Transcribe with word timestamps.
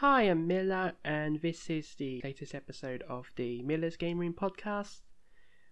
Hi, 0.00 0.22
I'm 0.22 0.46
Miller, 0.46 0.92
and 1.04 1.42
this 1.42 1.68
is 1.68 1.96
the 1.96 2.20
latest 2.22 2.54
episode 2.54 3.02
of 3.08 3.32
the 3.34 3.62
Miller's 3.62 3.96
Game 3.96 4.20
Room 4.20 4.32
podcast, 4.32 5.00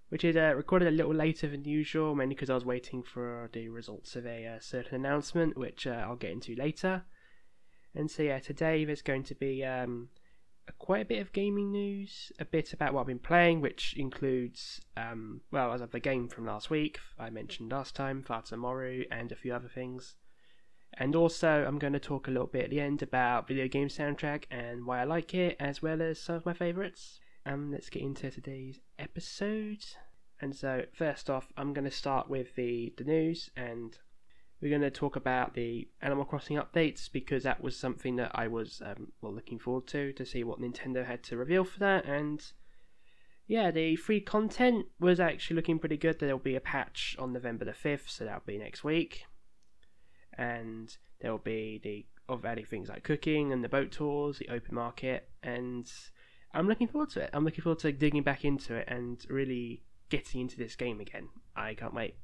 which 0.09 0.25
is 0.25 0.37
uh, 0.37 0.53
recorded 0.57 0.89
a 0.89 0.97
little 0.97 1.15
later 1.15 1.47
than 1.47 1.63
usual, 1.63 2.17
mainly 2.17 2.35
because 2.35 2.51
I 2.51 2.55
was 2.55 2.65
waiting 2.65 3.05
for 3.05 3.49
the 3.53 3.69
results 3.69 4.17
of 4.17 4.27
a 4.27 4.45
uh, 4.45 4.59
certain 4.59 4.97
announcement, 4.97 5.57
which 5.57 5.87
uh, 5.87 6.05
I'll 6.05 6.17
get 6.17 6.33
into 6.33 6.57
later. 6.57 7.05
And 7.95 8.11
so, 8.11 8.25
yeah, 8.25 8.41
today 8.41 8.85
there's 8.85 9.01
going 9.01 9.23
to 9.23 9.37
be 9.37 9.65
um, 9.65 10.09
quite 10.77 11.03
a 11.03 11.09
bit 11.09 11.21
of 11.21 11.33
gaming 11.33 11.71
news, 11.71 12.33
a 12.41 12.45
bit 12.45 12.73
about 12.73 12.95
what 12.95 13.03
I've 13.03 13.07
been 13.07 13.21
playing, 13.21 13.61
which 13.61 13.95
includes, 13.97 14.81
um, 14.97 15.43
well, 15.53 15.73
as 15.73 15.83
of 15.83 15.93
the 15.93 16.01
game 16.01 16.29
from 16.29 16.47
last 16.47 16.69
week, 16.69 16.99
I 17.17 17.31
mentioned 17.31 17.71
last 17.71 17.95
time, 17.95 18.25
Fata 18.25 18.57
Morgana, 18.57 19.05
and 19.09 19.31
a 19.31 19.37
few 19.37 19.55
other 19.55 19.71
things. 19.73 20.17
And 20.95 21.15
also, 21.15 21.65
I'm 21.67 21.79
going 21.79 21.93
to 21.93 21.99
talk 21.99 22.27
a 22.27 22.31
little 22.31 22.47
bit 22.47 22.65
at 22.65 22.71
the 22.71 22.81
end 22.81 23.03
about 23.03 23.49
video 23.49 23.69
game 23.69 23.89
soundtrack 23.89 24.45
and 24.51 24.87
why 24.87 25.01
I 25.01 25.05
like 25.05 25.35
it, 25.35 25.57
as 25.61 25.83
well 25.83 26.01
as 26.01 26.19
some 26.21 26.37
of 26.37 26.47
my 26.47 26.55
favourites. 26.55 27.21
Um, 27.45 27.71
let's 27.71 27.91
get 27.91 28.03
into 28.03 28.31
today's 28.31 28.81
episode. 28.99 29.85
And 30.41 30.55
so, 30.55 30.85
first 30.93 31.29
off, 31.29 31.53
I'm 31.57 31.75
going 31.75 31.85
to 31.85 31.91
start 31.91 32.31
with 32.31 32.55
the, 32.57 32.95
the 32.97 33.05
news, 33.05 33.51
and 33.57 33.97
we're 34.61 34.71
going 34.71 34.81
to 34.83 34.91
talk 34.91 35.17
about 35.17 35.55
the 35.55 35.87
Animal 36.01 36.25
Crossing 36.25 36.57
updates 36.57 37.13
because 37.13 37.43
that 37.43 37.63
was 37.63 37.77
something 37.77 38.17
that 38.17 38.33
I 38.35 38.49
was 38.49 38.81
um, 38.85 39.13
well 39.21 39.35
looking 39.35 39.59
forward 39.59 39.87
to 39.89 40.13
to 40.15 40.25
see 40.25 40.45
what 40.45 40.61
Nintendo 40.61 41.05
had 41.05 41.23
to 41.25 41.37
reveal 41.37 41.65
for 41.65 41.79
that. 41.81 42.07
And 42.07 42.43
yeah, 43.47 43.71
the 43.71 43.97
free 43.97 44.21
content 44.21 44.87
was 44.99 45.21
actually 45.21 45.57
looking 45.57 45.79
pretty 45.79 45.99
good. 45.99 46.19
There'll 46.19 46.39
be 46.39 46.57
a 46.57 46.61
patch 46.61 47.17
on 47.19 47.35
November 47.35 47.67
the 47.67 47.73
5th, 47.73 48.09
so 48.09 48.25
that'll 48.25 48.43
be 48.47 48.59
next 48.59 48.83
week 48.83 49.27
and 50.39 50.97
there 51.21 51.31
will 51.31 51.39
be 51.39 51.81
the 51.83 52.05
adding 52.45 52.65
things 52.65 52.89
like 52.89 53.05
cooking 53.05 53.53
and 53.53 53.63
the 53.63 53.69
boat 53.69 53.93
tours, 53.93 54.39
the 54.39 54.49
open 54.49 54.75
market, 54.75 55.29
and 55.43 55.91
I'm 56.53 56.69
looking 56.69 56.89
forward 56.89 57.11
to 57.11 57.21
it. 57.21 57.31
I'm 57.33 57.45
looking 57.45 57.63
forward 57.63 57.79
to 57.81 57.93
digging 57.93 58.23
back 58.23 58.45
into 58.45 58.75
it 58.75 58.87
and 58.89 59.25
really 59.29 59.83
getting 60.09 60.41
into 60.41 60.57
this 60.57 60.77
game 60.77 61.01
again. 61.01 61.29
I 61.55 61.75
can't 61.75 61.95
wait 61.95 62.17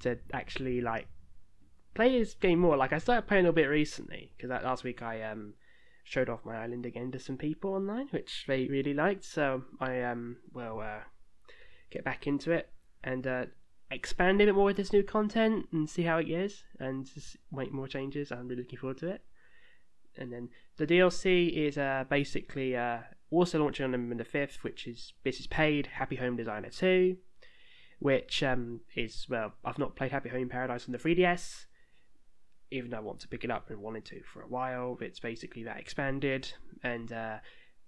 to 0.00 0.18
actually 0.32 0.80
like 0.80 1.08
play 1.94 2.18
this 2.18 2.34
game 2.34 2.60
more. 2.60 2.76
Like 2.76 2.92
I 2.92 2.98
started 2.98 3.26
playing 3.26 3.46
a 3.46 3.52
bit 3.52 3.66
recently 3.66 4.32
because 4.36 4.50
last 4.50 4.84
week 4.84 5.02
I 5.02 5.22
um 5.22 5.54
showed 6.04 6.28
off 6.30 6.44
my 6.44 6.56
island 6.56 6.86
again 6.86 7.10
to 7.12 7.18
some 7.18 7.36
people 7.36 7.74
online, 7.74 8.08
which 8.10 8.44
they 8.46 8.66
really 8.66 8.94
liked. 8.94 9.24
So 9.24 9.64
I 9.80 10.02
um 10.02 10.36
will 10.52 10.80
uh, 10.80 11.00
get 11.90 12.04
back 12.04 12.26
into 12.26 12.52
it 12.52 12.70
and 13.04 13.26
uh, 13.26 13.44
expand 13.90 14.40
a 14.40 14.46
bit 14.46 14.54
more 14.54 14.66
with 14.66 14.76
this 14.76 14.92
new 14.92 15.02
content 15.02 15.66
and 15.72 15.88
see 15.88 16.02
how 16.02 16.18
it 16.18 16.28
is 16.28 16.64
and 16.78 17.06
just 17.06 17.36
make 17.52 17.72
more 17.72 17.88
changes. 17.88 18.30
I'm 18.30 18.48
really 18.48 18.62
looking 18.62 18.78
forward 18.78 18.98
to 18.98 19.08
it. 19.08 19.22
And 20.16 20.32
then 20.32 20.48
the 20.76 20.86
DLC 20.86 21.52
is 21.52 21.78
uh, 21.78 22.04
basically 22.08 22.76
uh, 22.76 22.98
also 23.30 23.62
launching 23.62 23.84
on 23.84 23.92
November 23.92 24.16
the 24.16 24.24
5th, 24.24 24.56
which 24.62 24.86
is 24.86 25.12
this 25.24 25.40
is 25.40 25.46
paid 25.46 25.86
Happy 25.86 26.16
Home 26.16 26.36
Designer 26.36 26.70
2, 26.70 27.16
which 28.00 28.42
um, 28.42 28.80
is, 28.96 29.26
well, 29.28 29.54
I've 29.64 29.78
not 29.78 29.96
played 29.96 30.10
Happy 30.10 30.28
Home 30.28 30.48
Paradise 30.48 30.86
on 30.86 30.92
the 30.92 30.98
3DS, 30.98 31.66
even 32.70 32.90
though 32.90 32.98
I 32.98 33.00
want 33.00 33.20
to 33.20 33.28
pick 33.28 33.44
it 33.44 33.50
up 33.50 33.70
and 33.70 33.80
wanted 33.80 34.04
to 34.06 34.22
for 34.24 34.42
a 34.42 34.48
while. 34.48 34.98
It's 35.00 35.20
basically 35.20 35.64
that 35.64 35.78
expanded, 35.78 36.52
and 36.82 37.12
uh, 37.12 37.36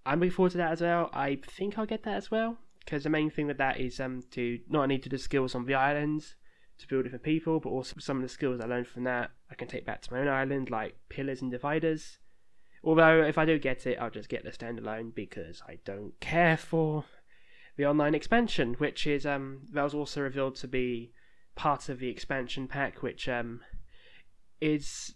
I'm 0.06 0.20
looking 0.20 0.32
forward 0.32 0.52
to 0.52 0.58
that 0.58 0.72
as 0.72 0.80
well. 0.80 1.10
I 1.12 1.40
think 1.44 1.78
I'll 1.78 1.86
get 1.86 2.04
that 2.04 2.16
as 2.16 2.30
well 2.30 2.58
because 2.84 3.04
the 3.04 3.10
main 3.10 3.30
thing 3.30 3.46
with 3.46 3.58
that 3.58 3.78
is 3.78 4.00
um, 4.00 4.22
to 4.32 4.58
not 4.68 4.82
only 4.84 4.98
do 4.98 5.08
the 5.08 5.18
skills 5.18 5.54
on 5.54 5.64
the 5.64 5.74
islands 5.74 6.34
to 6.78 6.88
build 6.88 7.04
different 7.04 7.24
people, 7.24 7.60
but 7.60 7.70
also 7.70 7.96
some 7.98 8.16
of 8.16 8.22
the 8.22 8.28
skills 8.28 8.60
I 8.60 8.66
learned 8.66 8.88
from 8.88 9.04
that 9.04 9.30
I 9.50 9.54
can 9.54 9.68
take 9.68 9.86
back 9.86 10.02
to 10.02 10.12
my 10.12 10.20
own 10.20 10.28
island, 10.28 10.70
like 10.70 10.96
pillars 11.08 11.42
and 11.42 11.50
dividers. 11.50 12.18
Although 12.82 13.22
if 13.22 13.36
I 13.36 13.44
do 13.44 13.58
get 13.58 13.86
it, 13.86 13.98
I'll 14.00 14.10
just 14.10 14.28
get 14.28 14.42
the 14.42 14.50
standalone 14.50 15.14
because 15.14 15.62
I 15.68 15.78
don't 15.84 16.18
care 16.20 16.56
for 16.56 17.04
the 17.76 17.86
online 17.86 18.14
expansion, 18.14 18.74
which 18.74 19.06
is 19.06 19.26
um 19.26 19.60
that 19.72 19.82
was 19.82 19.94
also 19.94 20.20
revealed 20.22 20.56
to 20.56 20.68
be 20.68 21.12
part 21.54 21.88
of 21.88 21.98
the 21.98 22.08
expansion 22.08 22.66
pack, 22.66 23.02
which 23.02 23.28
um 23.28 23.60
is 24.60 25.14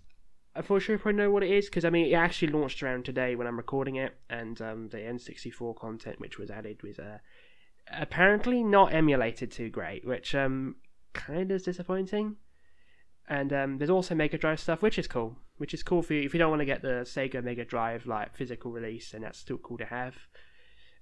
unfortunately 0.54 1.02
probably 1.02 1.18
know 1.22 1.30
what 1.30 1.42
it 1.42 1.50
is 1.50 1.66
because 1.66 1.84
I 1.84 1.90
mean 1.90 2.06
it 2.06 2.14
actually 2.14 2.52
launched 2.52 2.82
around 2.82 3.04
today 3.04 3.34
when 3.34 3.46
I'm 3.46 3.56
recording 3.56 3.96
it, 3.96 4.14
and 4.28 4.60
um 4.60 4.88
the 4.88 4.98
N64 4.98 5.76
content 5.76 6.20
which 6.20 6.38
was 6.38 6.50
added 6.50 6.82
was 6.82 6.98
uh 6.98 7.18
apparently 7.90 8.62
not 8.62 8.94
emulated 8.94 9.50
too 9.50 9.70
great, 9.70 10.06
which 10.06 10.34
um 10.34 10.76
kind 11.12 11.50
of 11.50 11.56
is 11.56 11.62
disappointing. 11.62 12.36
And 13.26 13.52
um, 13.52 13.78
there's 13.78 13.90
also 13.90 14.14
Mega 14.14 14.36
Drive 14.36 14.60
stuff, 14.60 14.82
which 14.82 14.98
is 14.98 15.06
cool. 15.06 15.36
Which 15.56 15.72
is 15.72 15.82
cool 15.82 16.02
for 16.02 16.14
you 16.14 16.22
if 16.22 16.34
you 16.34 16.38
don't 16.38 16.50
want 16.50 16.60
to 16.60 16.66
get 16.66 16.82
the 16.82 17.04
Sega 17.06 17.42
Mega 17.42 17.64
Drive 17.64 18.06
like 18.06 18.34
physical 18.36 18.72
release, 18.72 19.14
and 19.14 19.24
that's 19.24 19.38
still 19.38 19.56
cool 19.56 19.78
to 19.78 19.84
have. 19.86 20.14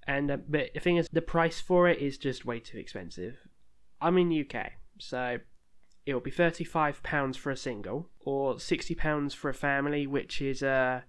And 0.05 0.31
uh, 0.31 0.37
but 0.47 0.69
the 0.73 0.79
thing 0.79 0.97
is, 0.97 1.07
the 1.11 1.21
price 1.21 1.59
for 1.59 1.89
it 1.89 1.99
is 1.99 2.17
just 2.17 2.45
way 2.45 2.59
too 2.59 2.77
expensive. 2.77 3.35
I'm 3.99 4.17
in 4.17 4.45
UK, 4.45 4.73
so 4.99 5.39
it'll 6.05 6.21
be 6.21 6.31
thirty-five 6.31 7.01
pounds 7.03 7.35
for 7.35 7.51
a 7.51 7.57
single, 7.57 8.09
or 8.25 8.59
sixty 8.59 8.95
pounds 8.95 9.33
for 9.33 9.49
a 9.49 9.53
family, 9.53 10.05
which 10.05 10.41
is 10.41 10.61
uh 10.61 11.01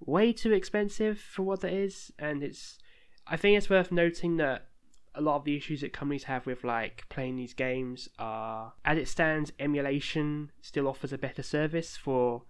way 0.00 0.32
too 0.32 0.52
expensive 0.52 1.18
for 1.18 1.42
what 1.42 1.60
that 1.60 1.72
is. 1.72 2.12
And 2.18 2.42
it's, 2.42 2.78
I 3.26 3.36
think 3.36 3.56
it's 3.56 3.70
worth 3.70 3.90
noting 3.90 4.36
that 4.36 4.66
a 5.14 5.20
lot 5.20 5.36
of 5.36 5.44
the 5.44 5.56
issues 5.56 5.82
that 5.82 5.92
companies 5.92 6.24
have 6.24 6.46
with 6.46 6.64
like 6.64 7.04
playing 7.08 7.36
these 7.36 7.54
games 7.54 8.08
are 8.18 8.72
as 8.84 8.96
it 8.98 9.08
stands 9.08 9.52
emulation 9.58 10.50
still 10.62 10.88
offers 10.88 11.12
a 11.12 11.18
better 11.18 11.42
service 11.42 11.96
for 11.96 12.42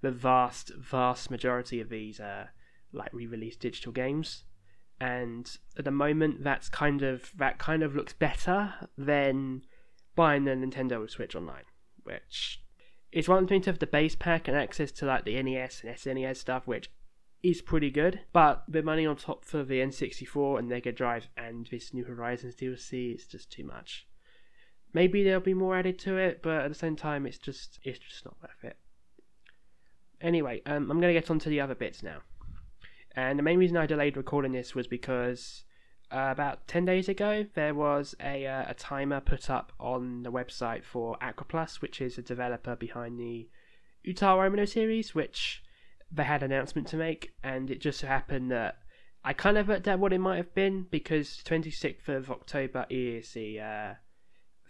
the 0.00 0.10
vast 0.10 0.72
vast 0.76 1.30
majority 1.30 1.80
of 1.80 1.88
these 1.88 2.20
uh, 2.20 2.46
like 2.92 3.12
re-released 3.12 3.60
digital 3.60 3.92
games. 3.92 4.44
And 5.00 5.48
at 5.76 5.84
the 5.84 5.92
moment 5.92 6.42
that's 6.42 6.68
kind 6.68 7.02
of 7.02 7.32
that 7.36 7.58
kind 7.58 7.82
of 7.82 7.94
looks 7.94 8.12
better 8.12 8.74
than 8.96 9.62
buying 10.16 10.44
the 10.44 10.52
Nintendo 10.52 11.08
Switch 11.08 11.36
online 11.36 11.64
which 12.08 12.62
is 13.12 13.28
one 13.28 13.46
thing 13.46 13.60
to 13.62 13.70
have 13.70 13.78
the 13.78 13.86
base 13.86 14.14
pack 14.14 14.48
and 14.48 14.56
access 14.56 14.90
to 14.90 15.06
like 15.06 15.24
the 15.24 15.40
NES 15.42 15.82
and 15.84 15.94
SNES 15.94 16.38
stuff 16.38 16.66
which 16.66 16.90
is 17.42 17.62
pretty 17.62 17.90
good, 17.90 18.20
but 18.32 18.64
the 18.68 18.82
money 18.82 19.06
on 19.06 19.16
top 19.16 19.44
for 19.44 19.62
the 19.62 19.80
N64 19.80 20.58
and 20.58 20.68
Mega 20.68 20.92
Drive 20.92 21.28
and 21.36 21.66
this 21.70 21.94
New 21.94 22.04
Horizons 22.04 22.56
DLC 22.56 23.14
is 23.14 23.26
just 23.26 23.50
too 23.50 23.64
much. 23.64 24.06
Maybe 24.92 25.22
there'll 25.22 25.40
be 25.40 25.54
more 25.54 25.76
added 25.76 25.98
to 26.00 26.16
it, 26.16 26.42
but 26.42 26.62
at 26.62 26.68
the 26.68 26.74
same 26.74 26.96
time, 26.96 27.26
it's 27.26 27.38
just 27.38 27.78
it's 27.84 27.98
just 27.98 28.24
not 28.24 28.36
worth 28.42 28.64
it. 28.64 28.76
Anyway, 30.20 30.62
um, 30.66 30.90
I'm 30.90 31.00
going 31.00 31.14
to 31.14 31.20
get 31.20 31.30
on 31.30 31.38
to 31.40 31.48
the 31.48 31.60
other 31.60 31.74
bits 31.74 32.02
now. 32.02 32.22
And 33.14 33.38
the 33.38 33.42
main 33.42 33.58
reason 33.58 33.76
I 33.76 33.86
delayed 33.86 34.16
recording 34.16 34.52
this 34.52 34.74
was 34.74 34.86
because 34.86 35.64
uh, 36.10 36.28
about 36.30 36.66
10 36.66 36.84
days 36.84 37.08
ago, 37.08 37.46
there 37.54 37.74
was 37.74 38.14
a, 38.20 38.46
uh, 38.46 38.64
a 38.68 38.74
timer 38.74 39.20
put 39.20 39.50
up 39.50 39.72
on 39.78 40.22
the 40.22 40.32
website 40.32 40.84
for 40.84 41.16
Aquaplus, 41.20 41.80
which 41.80 42.00
is 42.00 42.18
a 42.18 42.22
developer 42.22 42.74
behind 42.74 43.18
the 43.18 43.48
Utawarerumono 44.06 44.68
series, 44.68 45.14
which 45.14 45.62
they 46.10 46.24
had 46.24 46.42
an 46.42 46.52
announcement 46.52 46.88
to 46.88 46.96
make, 46.96 47.32
and 47.42 47.70
it 47.70 47.80
just 47.80 48.00
so 48.00 48.06
happened 48.06 48.50
that 48.50 48.76
I 49.24 49.32
kind 49.32 49.58
of 49.58 49.68
worked 49.68 49.88
out 49.88 49.98
what 49.98 50.12
it 50.12 50.18
might 50.18 50.36
have 50.36 50.54
been 50.54 50.86
because 50.90 51.42
26th 51.44 52.08
of 52.08 52.30
October 52.30 52.86
is 52.88 53.32
the 53.32 53.60
uh, 53.60 53.94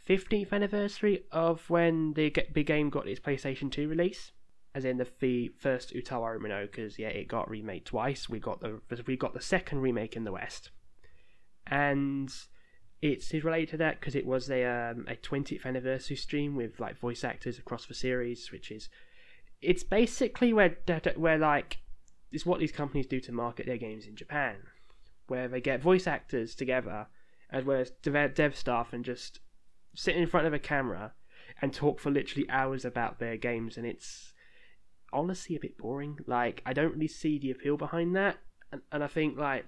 15th 0.08 0.52
anniversary 0.52 1.24
of 1.30 1.68
when 1.68 2.14
the 2.14 2.30
big 2.52 2.66
game 2.66 2.90
got 2.90 3.06
its 3.06 3.20
PlayStation 3.20 3.70
2 3.70 3.88
release, 3.88 4.32
as 4.74 4.84
in 4.84 4.96
the, 4.96 5.06
the 5.20 5.48
first 5.48 5.94
Utawarerumono, 5.94 6.62
because 6.62 6.98
yeah, 6.98 7.08
it 7.08 7.28
got 7.28 7.50
remade 7.50 7.84
twice. 7.84 8.28
We 8.28 8.40
got 8.40 8.60
the 8.60 8.80
we 9.06 9.16
got 9.16 9.34
the 9.34 9.40
second 9.40 9.80
remake 9.80 10.16
in 10.16 10.24
the 10.24 10.32
West, 10.32 10.70
and 11.66 12.32
it's 13.00 13.32
related 13.32 13.68
to 13.70 13.76
that 13.76 14.00
because 14.00 14.14
it 14.14 14.26
was 14.26 14.50
a 14.50 14.64
um, 14.64 15.04
a 15.08 15.14
20th 15.14 15.66
anniversary 15.66 16.16
stream 16.16 16.56
with 16.56 16.80
like 16.80 16.98
voice 16.98 17.22
actors 17.22 17.58
across 17.58 17.86
the 17.86 17.94
series, 17.94 18.50
which 18.50 18.70
is 18.70 18.88
it's 19.60 19.82
basically 19.82 20.52
where 20.52 20.76
where 21.16 21.38
like 21.38 21.78
it's 22.30 22.46
what 22.46 22.60
these 22.60 22.72
companies 22.72 23.06
do 23.06 23.20
to 23.20 23.32
market 23.32 23.66
their 23.66 23.78
games 23.78 24.06
in 24.06 24.16
Japan, 24.16 24.56
where 25.26 25.48
they 25.48 25.60
get 25.60 25.82
voice 25.82 26.06
actors 26.06 26.54
together 26.54 27.06
as 27.50 27.64
well 27.64 27.80
as 27.80 27.90
dev, 28.02 28.34
dev 28.34 28.54
staff 28.54 28.92
and 28.92 29.04
just 29.04 29.40
sit 29.94 30.16
in 30.16 30.26
front 30.26 30.46
of 30.46 30.52
a 30.52 30.58
camera 30.58 31.12
and 31.62 31.72
talk 31.72 31.98
for 31.98 32.10
literally 32.10 32.48
hours 32.50 32.84
about 32.84 33.18
their 33.18 33.36
games, 33.36 33.76
and 33.76 33.86
it's 33.86 34.32
honestly 35.12 35.56
a 35.56 35.60
bit 35.60 35.78
boring. 35.78 36.18
Like 36.26 36.62
I 36.64 36.72
don't 36.72 36.94
really 36.94 37.08
see 37.08 37.38
the 37.38 37.50
appeal 37.50 37.76
behind 37.76 38.14
that, 38.16 38.36
and, 38.70 38.82
and 38.92 39.02
I 39.02 39.08
think 39.08 39.36
like 39.38 39.66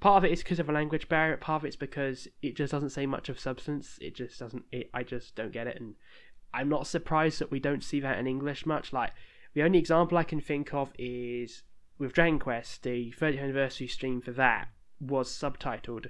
part 0.00 0.18
of 0.18 0.24
it 0.24 0.32
is 0.32 0.42
because 0.42 0.58
of 0.58 0.68
a 0.68 0.72
language 0.72 1.08
barrier. 1.08 1.36
Part 1.36 1.62
of 1.62 1.66
it's 1.66 1.76
because 1.76 2.26
it 2.42 2.56
just 2.56 2.72
doesn't 2.72 2.90
say 2.90 3.06
much 3.06 3.28
of 3.28 3.38
substance. 3.38 3.98
It 4.00 4.14
just 4.14 4.38
doesn't. 4.38 4.64
It, 4.72 4.90
I 4.92 5.02
just 5.02 5.36
don't 5.36 5.52
get 5.52 5.66
it, 5.66 5.78
and 5.78 5.94
I'm 6.52 6.68
not 6.68 6.86
surprised 6.86 7.38
that 7.40 7.50
we 7.50 7.60
don't 7.60 7.84
see 7.84 8.00
that 8.00 8.18
in 8.18 8.26
English 8.26 8.66
much. 8.66 8.92
Like 8.92 9.12
the 9.58 9.64
only 9.64 9.80
example 9.80 10.16
I 10.16 10.22
can 10.22 10.40
think 10.40 10.72
of 10.72 10.92
is 11.00 11.64
with 11.98 12.12
Dragon 12.12 12.38
Quest, 12.38 12.84
the 12.84 13.12
30th 13.18 13.42
anniversary 13.42 13.88
stream 13.88 14.20
for 14.20 14.30
that 14.30 14.68
was 15.00 15.28
subtitled, 15.28 16.06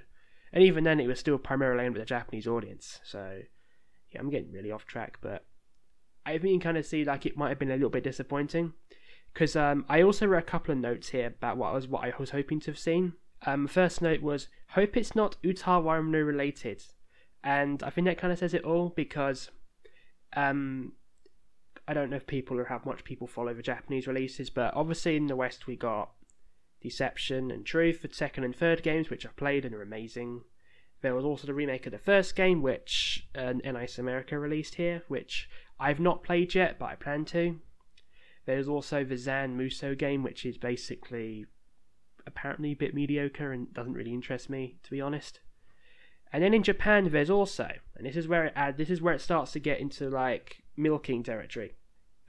and 0.53 0.63
even 0.63 0.83
then 0.83 0.99
it 0.99 1.07
was 1.07 1.19
still 1.19 1.39
primarily 1.39 1.83
aimed 1.83 1.95
at 1.97 2.01
the 2.01 2.05
Japanese 2.05 2.45
audience. 2.45 2.99
So 3.03 3.41
yeah, 4.11 4.19
I'm 4.19 4.29
getting 4.29 4.51
really 4.51 4.71
off 4.71 4.85
track, 4.85 5.17
but 5.19 5.47
I 6.27 6.35
even 6.35 6.59
kind 6.59 6.77
of 6.77 6.85
see 6.85 7.03
like 7.03 7.25
it 7.25 7.37
might 7.37 7.49
have 7.49 7.57
been 7.57 7.71
a 7.71 7.73
little 7.73 7.89
bit 7.89 8.03
disappointing. 8.03 8.73
because 9.33 9.55
um, 9.55 9.83
I 9.89 10.03
also 10.03 10.27
wrote 10.27 10.43
a 10.43 10.45
couple 10.45 10.71
of 10.71 10.77
notes 10.77 11.09
here 11.09 11.25
about 11.25 11.57
what 11.57 11.69
I 11.69 11.73
was 11.73 11.87
what 11.87 12.03
I 12.03 12.13
was 12.19 12.29
hoping 12.29 12.59
to 12.59 12.69
have 12.69 12.77
seen. 12.77 13.13
Um, 13.47 13.65
first 13.65 13.99
note 13.99 14.21
was 14.21 14.47
hope 14.73 14.95
it's 14.95 15.15
not 15.15 15.41
Utawarerumono 15.41 16.23
related, 16.23 16.83
and 17.43 17.81
I 17.81 17.89
think 17.89 18.05
that 18.05 18.19
kind 18.19 18.31
of 18.31 18.37
says 18.37 18.53
it 18.53 18.63
all 18.63 18.89
because 18.89 19.49
um, 20.35 20.93
I 21.89 21.93
don't 21.93 22.11
know 22.11 22.17
if 22.17 22.27
people 22.27 22.59
or 22.59 22.65
how 22.65 22.79
much 22.85 23.03
people 23.03 23.25
follow 23.25 23.51
the 23.51 23.63
Japanese 23.63 24.05
releases, 24.05 24.51
but 24.51 24.75
obviously 24.75 25.15
in 25.15 25.25
the 25.25 25.35
West 25.35 25.65
we 25.65 25.75
got 25.75 26.11
Deception 26.83 27.49
and 27.49 27.65
Truth, 27.65 28.03
the 28.03 28.13
second 28.13 28.43
and 28.43 28.55
third 28.55 28.83
games, 28.83 29.09
which 29.09 29.25
I've 29.25 29.35
played 29.35 29.65
and 29.65 29.73
are 29.73 29.81
amazing. 29.81 30.41
There 31.01 31.15
was 31.15 31.25
also 31.25 31.47
the 31.47 31.53
remake 31.55 31.87
of 31.87 31.91
the 31.91 31.97
first 31.97 32.35
game, 32.35 32.61
which 32.61 33.27
uh, 33.33 33.53
NIS 33.53 33.97
America 33.97 34.37
released 34.37 34.75
here, 34.75 35.01
which 35.07 35.49
I've 35.79 35.99
not 35.99 36.23
played 36.23 36.53
yet, 36.53 36.77
but 36.77 36.85
I 36.85 36.95
plan 36.95 37.25
to. 37.25 37.59
There's 38.45 38.67
also 38.67 39.03
the 39.03 39.17
Zan 39.17 39.57
Muso 39.57 39.95
game, 39.95 40.21
which 40.21 40.45
is 40.45 40.59
basically 40.59 41.47
apparently 42.27 42.73
a 42.73 42.75
bit 42.75 42.93
mediocre 42.93 43.51
and 43.51 43.73
doesn't 43.73 43.93
really 43.93 44.13
interest 44.13 44.47
me, 44.47 44.77
to 44.83 44.91
be 44.91 45.01
honest. 45.01 45.39
And 46.31 46.43
then 46.43 46.53
in 46.53 46.61
Japan, 46.61 47.09
there's 47.11 47.31
also, 47.31 47.71
and 47.95 48.05
this 48.05 48.15
is 48.15 48.27
where 48.27 48.45
it 48.45 48.53
add, 48.55 48.77
this 48.77 48.91
is 48.91 49.01
where 49.01 49.15
it 49.15 49.21
starts 49.21 49.53
to 49.53 49.59
get 49.59 49.79
into 49.79 50.07
like 50.07 50.61
milking 50.77 51.23
territory. 51.23 51.73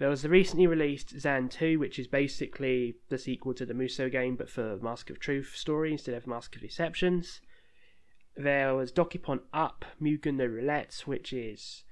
There 0.00 0.08
was 0.08 0.23
the 0.23 0.31
recently 0.31 0.67
released 0.67 1.20
Zan 1.20 1.50
2, 1.50 1.79
which 1.79 1.99
is 1.99 2.06
basically 2.06 2.94
the 3.11 3.19
sequel 3.19 3.52
to 3.52 3.67
the 3.67 3.75
Muso 3.75 4.08
game, 4.08 4.35
but 4.35 4.49
for 4.49 4.79
Mask 4.79 5.11
of 5.11 5.20
Truth 5.20 5.55
story 5.55 5.93
instead 5.93 6.14
of 6.14 6.26
Mask 6.26 6.56
of 6.56 6.62
Deceptions. 6.62 7.43
There 8.35 8.75
was 8.75 8.93
Dokapon 8.93 9.41
Up, 9.52 9.85
Mugen 10.00 10.37
no 10.37 10.47
Roulette, 10.47 11.02
which 11.05 11.35
is 11.35 11.85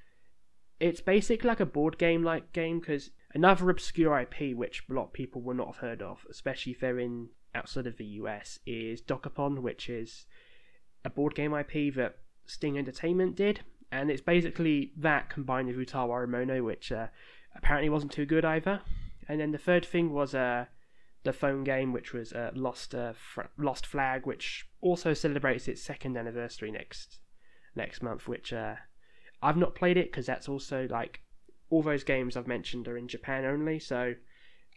it's 0.81 1.03
basically 1.03 1.49
like 1.49 1.61
a 1.61 1.67
board 1.67 1.99
game 1.99 2.23
like 2.23 2.55
game 2.55 2.81
because 2.81 3.11
another 3.35 3.69
obscure 3.69 4.19
IP 4.19 4.57
which 4.57 4.85
a 4.89 4.95
lot 4.95 5.09
of 5.09 5.13
people 5.13 5.43
will 5.43 5.55
not 5.55 5.67
have 5.67 5.77
heard 5.77 6.01
of, 6.01 6.27
especially 6.31 6.73
if 6.73 6.81
they're 6.81 6.99
in 6.99 7.29
outside 7.55 7.87
of 7.87 7.99
the 7.99 8.07
US, 8.07 8.59
is 8.65 9.03
Dokapon, 9.03 9.61
which 9.61 9.91
is 9.91 10.25
a 11.05 11.11
board 11.11 11.35
game 11.35 11.53
IP 11.53 11.95
that 11.97 12.17
Sting 12.47 12.79
Entertainment 12.79 13.37
did, 13.37 13.61
and 13.93 14.11
it's 14.11 14.23
basically 14.23 14.93
that 14.97 15.29
combined 15.29 15.69
with 15.69 15.77
Utawarerumono, 15.77 16.65
which 16.65 16.91
uh, 16.91 17.09
apparently 17.55 17.89
wasn't 17.89 18.13
too 18.13 18.27
good 18.27 18.45
either. 18.45 18.81
And 19.29 19.41
then 19.41 19.53
the 19.53 19.59
third 19.59 19.85
thing 19.85 20.13
was 20.13 20.35
uh, 20.35 20.67
the 21.25 21.33
phone 21.33 21.65
game, 21.65 21.93
which 21.93 22.13
was 22.13 22.33
uh, 22.33 22.51
Lost 22.55 22.95
uh, 22.95 23.13
Lost 23.57 23.87
Flag, 23.87 24.27
which 24.27 24.67
also 24.81 25.15
celebrates 25.15 25.69
its 25.69 25.83
second 25.83 26.17
anniversary 26.17 26.71
next 26.71 27.19
next 27.75 28.03
month. 28.03 28.27
Which 28.27 28.53
uh, 28.53 28.77
I've 29.43 29.57
not 29.57 29.75
played 29.75 29.97
it 29.97 30.11
because 30.11 30.27
that's 30.27 30.49
also 30.49 30.87
like 30.91 31.21
all 31.71 31.83
those 31.83 32.05
games 32.05 32.37
I've 32.37 32.47
mentioned 32.47 32.89
are 32.89 32.97
in 32.97 33.09
Japan 33.09 33.45
only. 33.45 33.79
So 33.79 34.15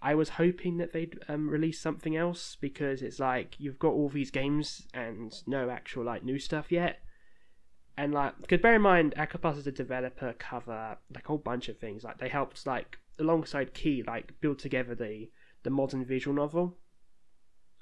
I 0.02 0.16
was 0.16 0.30
hoping 0.30 0.78
that 0.78 0.94
they'd 0.94 1.20
um, 1.28 1.50
release 1.50 1.80
something 1.80 2.16
else 2.16 2.58
because 2.60 3.02
it's 3.02 3.20
like 3.20 3.56
you've 3.60 3.80
got 3.80 3.94
all 3.94 4.10
these 4.10 4.32
games 4.32 4.88
and 4.94 5.34
no 5.46 5.70
actual 5.70 6.04
like 6.04 6.24
new 6.24 6.40
stuff 6.40 6.72
yet. 6.72 7.00
And 8.02 8.16
like, 8.16 8.36
because 8.42 8.62
bear 8.62 8.74
in 8.74 8.82
mind, 8.82 9.14
Aquaplus 9.16 9.60
as 9.60 9.68
a 9.68 9.72
developer 9.72 10.34
cover 10.40 10.98
like 11.14 11.24
a 11.24 11.28
whole 11.28 11.38
bunch 11.38 11.70
of 11.70 11.78
things. 11.78 12.04
Like 12.04 12.18
they 12.18 12.30
helped 12.30 12.66
like 12.66 12.98
alongside 13.20 13.76
Key 13.76 14.04
like 14.08 14.34
build 14.42 14.58
together 14.58 14.96
the 14.96 15.30
the 15.62 15.70
modern 15.70 16.04
visual 16.04 16.36
novel. 16.36 16.80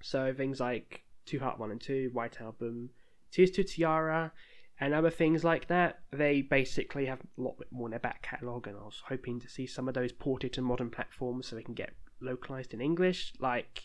So 0.01 0.33
things 0.33 0.59
like 0.59 1.05
To 1.27 1.39
Heart 1.39 1.57
One 1.57 1.71
and 1.71 1.79
Two, 1.79 2.09
White 2.11 2.41
Album, 2.41 2.89
Tears 3.31 3.51
to 3.51 3.63
Tiara, 3.63 4.33
and 4.81 4.93
other 4.93 5.09
things 5.09 5.45
like 5.45 5.69
that. 5.69 5.99
They 6.11 6.41
basically 6.41 7.05
have 7.05 7.21
a 7.21 7.41
lot 7.41 7.55
more 7.71 7.87
in 7.87 7.91
their 7.91 7.99
back 8.01 8.21
catalogue, 8.21 8.67
and 8.67 8.75
I 8.75 8.83
was 8.83 9.01
hoping 9.07 9.39
to 9.39 9.47
see 9.47 9.67
some 9.67 9.87
of 9.87 9.93
those 9.93 10.11
ported 10.11 10.51
to 10.53 10.61
modern 10.61 10.89
platforms 10.89 11.47
so 11.47 11.55
they 11.55 11.63
can 11.63 11.75
get 11.75 11.93
localized 12.19 12.73
in 12.73 12.81
English, 12.81 13.31
like 13.39 13.83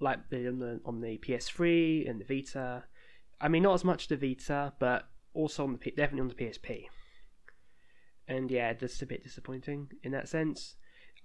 like 0.00 0.28
the, 0.28 0.80
on 0.84 1.00
the 1.00 1.18
PS3 1.18 2.10
and 2.10 2.20
the 2.20 2.24
Vita. 2.24 2.82
I 3.40 3.46
mean, 3.46 3.62
not 3.62 3.74
as 3.74 3.84
much 3.84 4.08
the 4.08 4.16
Vita, 4.16 4.72
but 4.80 5.06
also 5.34 5.64
on 5.64 5.72
the 5.72 5.90
definitely 5.90 6.20
on 6.20 6.28
the 6.28 6.34
PSP. 6.34 6.86
And 8.28 8.50
yeah, 8.50 8.72
just 8.72 9.02
a 9.02 9.06
bit 9.06 9.24
disappointing 9.24 9.88
in 10.02 10.12
that 10.12 10.28
sense. 10.28 10.76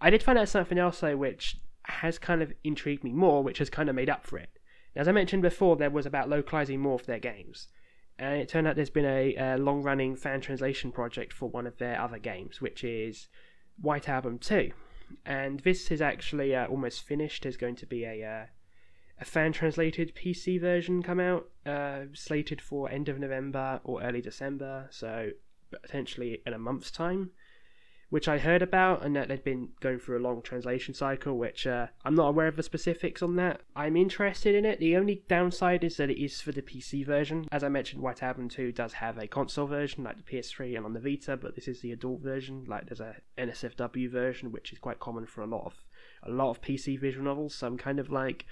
I 0.02 0.10
did 0.10 0.24
find 0.24 0.38
out 0.38 0.50
something 0.50 0.78
else 0.78 1.00
though, 1.00 1.18
which 1.18 1.58
has 1.84 2.18
kind 2.18 2.42
of 2.42 2.52
intrigued 2.64 3.04
me 3.04 3.12
more, 3.12 3.44
which 3.44 3.60
has 3.60 3.70
kind 3.70 3.90
of 3.90 3.96
made 3.96 4.10
up 4.10 4.26
for 4.26 4.38
it. 4.38 4.50
As 4.96 5.08
I 5.08 5.12
mentioned 5.12 5.42
before, 5.42 5.76
there 5.76 5.90
was 5.90 6.06
about 6.06 6.30
localizing 6.30 6.80
more 6.80 6.96
of 6.96 7.06
their 7.06 7.20
games, 7.20 7.68
and 8.18 8.42
it 8.42 8.48
turned 8.48 8.68
out 8.68 8.76
there's 8.76 8.90
been 8.90 9.06
a, 9.06 9.36
a 9.36 9.58
long-running 9.58 10.16
fan 10.16 10.40
translation 10.42 10.92
project 10.92 11.34
for 11.34 11.50
one 11.50 11.68
of 11.68 11.78
their 11.78 12.00
other 12.02 12.18
games, 12.18 12.62
which 12.62 12.84
is 12.84 13.28
White 13.80 14.08
Album 14.08 14.40
Two, 14.40 14.72
and 15.26 15.60
this 15.60 15.92
is 15.92 16.02
actually 16.02 16.56
uh, 16.56 16.68
almost 16.68 17.04
finished. 17.04 17.44
There's 17.44 17.58
going 17.58 17.76
to 17.76 17.86
be 17.86 18.06
a 18.06 18.26
uh, 18.26 18.46
a 19.20 19.26
fan 19.26 19.54
translated 19.54 20.14
PC 20.16 20.60
version 20.60 21.02
come 21.02 21.20
out, 21.20 21.50
uh, 21.66 22.02
slated 22.14 22.62
for 22.62 22.90
end 22.90 23.08
of 23.10 23.20
November 23.20 23.80
or 23.84 24.04
early 24.04 24.22
December, 24.22 24.88
so 24.92 25.32
potentially 25.82 26.42
in 26.46 26.54
a 26.54 26.60
month's 26.60 26.92
time. 26.92 27.32
Which 28.10 28.28
I 28.28 28.38
heard 28.38 28.62
about, 28.62 29.04
and 29.04 29.16
that 29.16 29.30
they'd 29.30 29.44
been 29.44 29.70
going 29.82 30.00
through 30.00 30.20
a 30.20 30.22
long 30.22 30.44
translation 30.44 30.94
cycle, 30.94 31.38
which 31.38 31.66
uh, 31.66 31.88
I'm 32.06 32.14
not 32.14 32.30
aware 32.30 32.48
of 32.48 32.56
the 32.56 32.62
specifics 32.62 33.24
on 33.24 33.36
that. 33.38 33.62
I'm 33.76 33.98
interested 33.98 34.54
in 34.54 34.64
it. 34.64 34.80
The 34.80 34.96
only 34.96 35.24
downside 35.28 35.84
is 35.84 35.98
that 35.98 36.12
it 36.12 36.24
is 36.24 36.40
for 36.40 36.52
the 36.52 36.62
PC 36.62 37.04
version. 37.04 37.48
As 37.52 37.64
I 37.64 37.70
mentioned, 37.70 38.04
White 38.04 38.22
Album 38.22 38.48
2 38.48 38.72
does 38.72 38.94
have 38.94 39.18
a 39.18 39.28
console 39.28 39.66
version, 39.66 40.04
like 40.04 40.18
the 40.18 40.24
PS3 40.24 40.78
and 40.78 40.86
on 40.86 40.94
the 40.94 41.00
Vita, 41.00 41.36
but 41.36 41.56
this 41.56 41.68
is 41.68 41.82
the 41.82 41.92
adult 41.92 42.22
version. 42.22 42.64
Like 42.68 42.86
there's 42.86 43.02
a 43.02 43.16
NSFW 43.40 44.10
version, 44.12 44.52
which 44.52 44.72
is 44.72 44.78
quite 44.78 45.00
common 45.00 45.26
for 45.26 45.42
a 45.42 45.48
lot 45.48 45.66
of 45.66 45.74
a 46.24 46.30
lot 46.30 46.52
of 46.52 46.62
PC 46.62 47.00
visual 47.00 47.26
novels. 47.26 47.56
So 47.56 47.68
I'm 47.68 47.78
kind 47.78 48.00
of 48.00 48.10
like, 48.10 48.46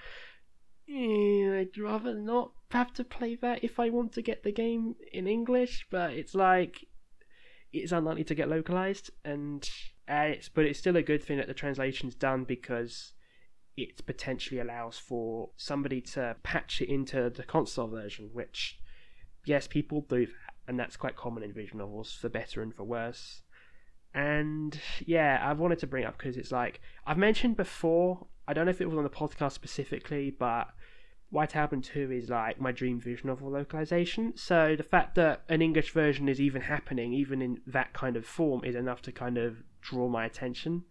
I'd 0.88 1.78
rather 1.78 2.14
not 2.14 2.52
have 2.70 2.92
to 2.94 3.04
play 3.04 3.36
that 3.36 3.64
if 3.64 3.78
I 3.78 3.90
want 3.90 4.12
to 4.12 4.22
get 4.22 4.42
the 4.42 4.52
game 4.52 4.96
in 5.12 5.26
English, 5.26 5.86
but 5.90 6.12
it's 6.12 6.34
like 6.34 6.86
it's 7.72 7.92
unlikely 7.92 8.24
to 8.24 8.34
get 8.34 8.48
localized, 8.48 9.10
and 9.24 9.68
uh, 10.08 10.26
it's 10.28 10.48
but 10.48 10.64
it's 10.66 10.78
still 10.78 10.96
a 10.96 11.02
good 11.02 11.22
thing 11.22 11.38
that 11.38 11.46
the 11.46 11.54
translation's 11.54 12.14
done 12.14 12.44
because 12.44 13.12
it 13.76 14.04
potentially 14.06 14.60
allows 14.60 14.98
for 14.98 15.50
somebody 15.56 16.00
to 16.00 16.36
patch 16.42 16.80
it 16.80 16.88
into 16.88 17.30
the 17.30 17.42
console 17.42 17.88
version, 17.88 18.30
which 18.32 18.78
yes, 19.44 19.66
people 19.66 20.04
do 20.08 20.26
that, 20.26 20.54
and 20.68 20.78
that's 20.78 20.96
quite 20.96 21.16
common 21.16 21.42
in 21.42 21.52
visual 21.52 21.78
novels, 21.78 22.12
for 22.12 22.28
better 22.28 22.62
and 22.62 22.74
for 22.74 22.84
worse. 22.84 23.42
And 24.14 24.78
yeah, 25.04 25.40
I've 25.42 25.58
wanted 25.58 25.80
to 25.80 25.86
bring 25.88 26.04
up 26.04 26.16
because 26.18 26.36
it's 26.36 26.52
like 26.52 26.80
I've 27.06 27.18
mentioned 27.18 27.56
before. 27.56 28.26
I 28.46 28.52
don't 28.52 28.66
know 28.66 28.70
if 28.70 28.80
it 28.80 28.88
was 28.88 28.98
on 28.98 29.04
the 29.04 29.10
podcast 29.10 29.52
specifically, 29.52 30.30
but 30.30 30.68
White 31.30 31.56
Album 31.56 31.82
2 31.82 32.12
is 32.12 32.30
like 32.30 32.60
my 32.60 32.72
dream 32.72 33.00
visual 33.00 33.34
novel 33.34 33.50
localization. 33.50 34.36
So 34.36 34.76
the 34.76 34.82
fact 34.82 35.14
that 35.16 35.42
an 35.48 35.62
English 35.62 35.92
version 35.92 36.28
is 36.28 36.40
even 36.40 36.62
happening, 36.62 37.12
even 37.12 37.42
in 37.42 37.60
that 37.66 37.92
kind 37.92 38.16
of 38.16 38.26
form, 38.26 38.64
is 38.64 38.74
enough 38.74 39.02
to 39.02 39.12
kind 39.12 39.38
of 39.38 39.56
draw 39.80 40.08
my 40.08 40.24
attention. 40.24 40.84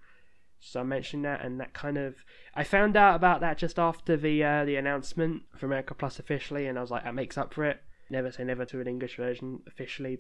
So 0.60 0.80
I 0.80 0.84
mentioned 0.84 1.26
that, 1.26 1.44
and 1.44 1.60
that 1.60 1.74
kind 1.74 1.98
of 1.98 2.16
I 2.56 2.64
found 2.64 2.96
out 2.96 3.16
about 3.16 3.42
that 3.42 3.58
just 3.58 3.78
after 3.78 4.16
the 4.16 4.44
uh, 4.44 4.66
the 4.66 4.78
announcement 4.78 5.44
from 5.58 5.72
Aquaplus 5.72 6.20
officially, 6.20 6.68
and 6.68 6.78
I 6.78 6.82
was 6.82 6.92
like, 6.92 7.04
that 7.04 7.16
makes 7.16 7.38
up 7.38 7.54
for 7.54 7.66
it. 7.66 7.82
Never 8.10 8.32
say 8.32 8.44
never 8.44 8.66
to 8.66 8.80
an 8.80 8.88
English 8.88 9.18
version 9.18 9.62
officially. 9.68 10.20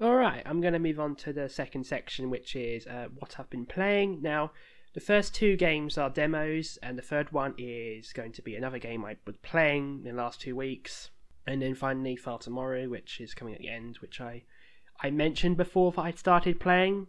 All 0.00 0.14
right, 0.14 0.42
I'm 0.46 0.60
going 0.60 0.74
to 0.74 0.78
move 0.78 1.00
on 1.00 1.16
to 1.16 1.32
the 1.32 1.48
second 1.48 1.84
section, 1.84 2.30
which 2.30 2.54
is 2.54 2.86
uh, 2.86 3.08
what 3.18 3.36
I've 3.38 3.50
been 3.50 3.66
playing 3.66 4.22
now. 4.22 4.52
The 4.94 5.00
first 5.00 5.34
two 5.34 5.56
games 5.56 5.98
are 5.98 6.08
demos, 6.08 6.78
and 6.82 6.96
the 6.96 7.02
third 7.02 7.30
one 7.30 7.54
is 7.58 8.12
going 8.12 8.32
to 8.32 8.42
be 8.42 8.56
another 8.56 8.78
game 8.78 9.04
I 9.04 9.16
was 9.26 9.36
playing 9.42 10.02
in 10.04 10.16
the 10.16 10.22
last 10.22 10.40
two 10.40 10.56
weeks. 10.56 11.10
And 11.46 11.62
then 11.62 11.74
finally, 11.74 12.16
Fata 12.16 12.50
Morgana, 12.50 12.88
which 12.88 13.20
is 13.20 13.34
coming 13.34 13.54
at 13.54 13.60
the 13.60 13.68
end, 13.68 13.98
which 13.98 14.20
I 14.20 14.44
I 15.00 15.10
mentioned 15.10 15.56
before 15.56 15.92
that 15.92 16.00
I'd 16.00 16.18
started 16.18 16.58
playing, 16.58 17.06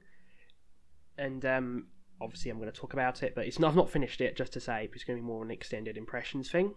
and 1.18 1.44
um, 1.46 1.88
obviously 2.22 2.52
I'm 2.52 2.60
going 2.60 2.72
to 2.72 2.78
talk 2.78 2.94
about 2.94 3.24
it, 3.24 3.34
but 3.34 3.46
it's 3.46 3.60
not, 3.60 3.70
I've 3.70 3.76
not 3.76 3.90
finished 3.90 4.22
it. 4.22 4.36
Just 4.36 4.54
to 4.54 4.60
say, 4.60 4.90
it's 4.94 5.04
going 5.04 5.18
to 5.18 5.24
be 5.24 5.28
more 5.28 5.44
an 5.44 5.52
extended 5.52 5.98
impressions 5.98 6.52
thing. 6.52 6.76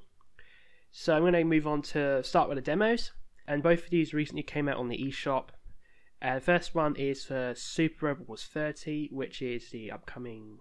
So 0.90 1.14
I'm 1.14 1.22
going 1.22 1.34
to 1.34 1.44
move 1.44 1.66
on 1.66 1.82
to 1.82 2.22
start 2.22 2.48
with 2.48 2.56
the 2.56 2.62
demos, 2.62 3.12
and 3.46 3.62
both 3.62 3.84
of 3.84 3.90
these 3.90 4.14
recently 4.14 4.42
came 4.42 4.68
out 4.68 4.78
on 4.78 4.88
the 4.88 4.98
eShop. 4.98 5.48
Uh, 6.20 6.36
the 6.36 6.40
first 6.40 6.74
one 6.74 6.94
is 6.96 7.24
for 7.24 7.54
Super 7.56 8.06
Robot 8.06 8.28
Wars 8.28 8.44
30, 8.44 9.08
which 9.10 9.42
is 9.42 9.70
the 9.70 9.90
upcoming 9.90 10.58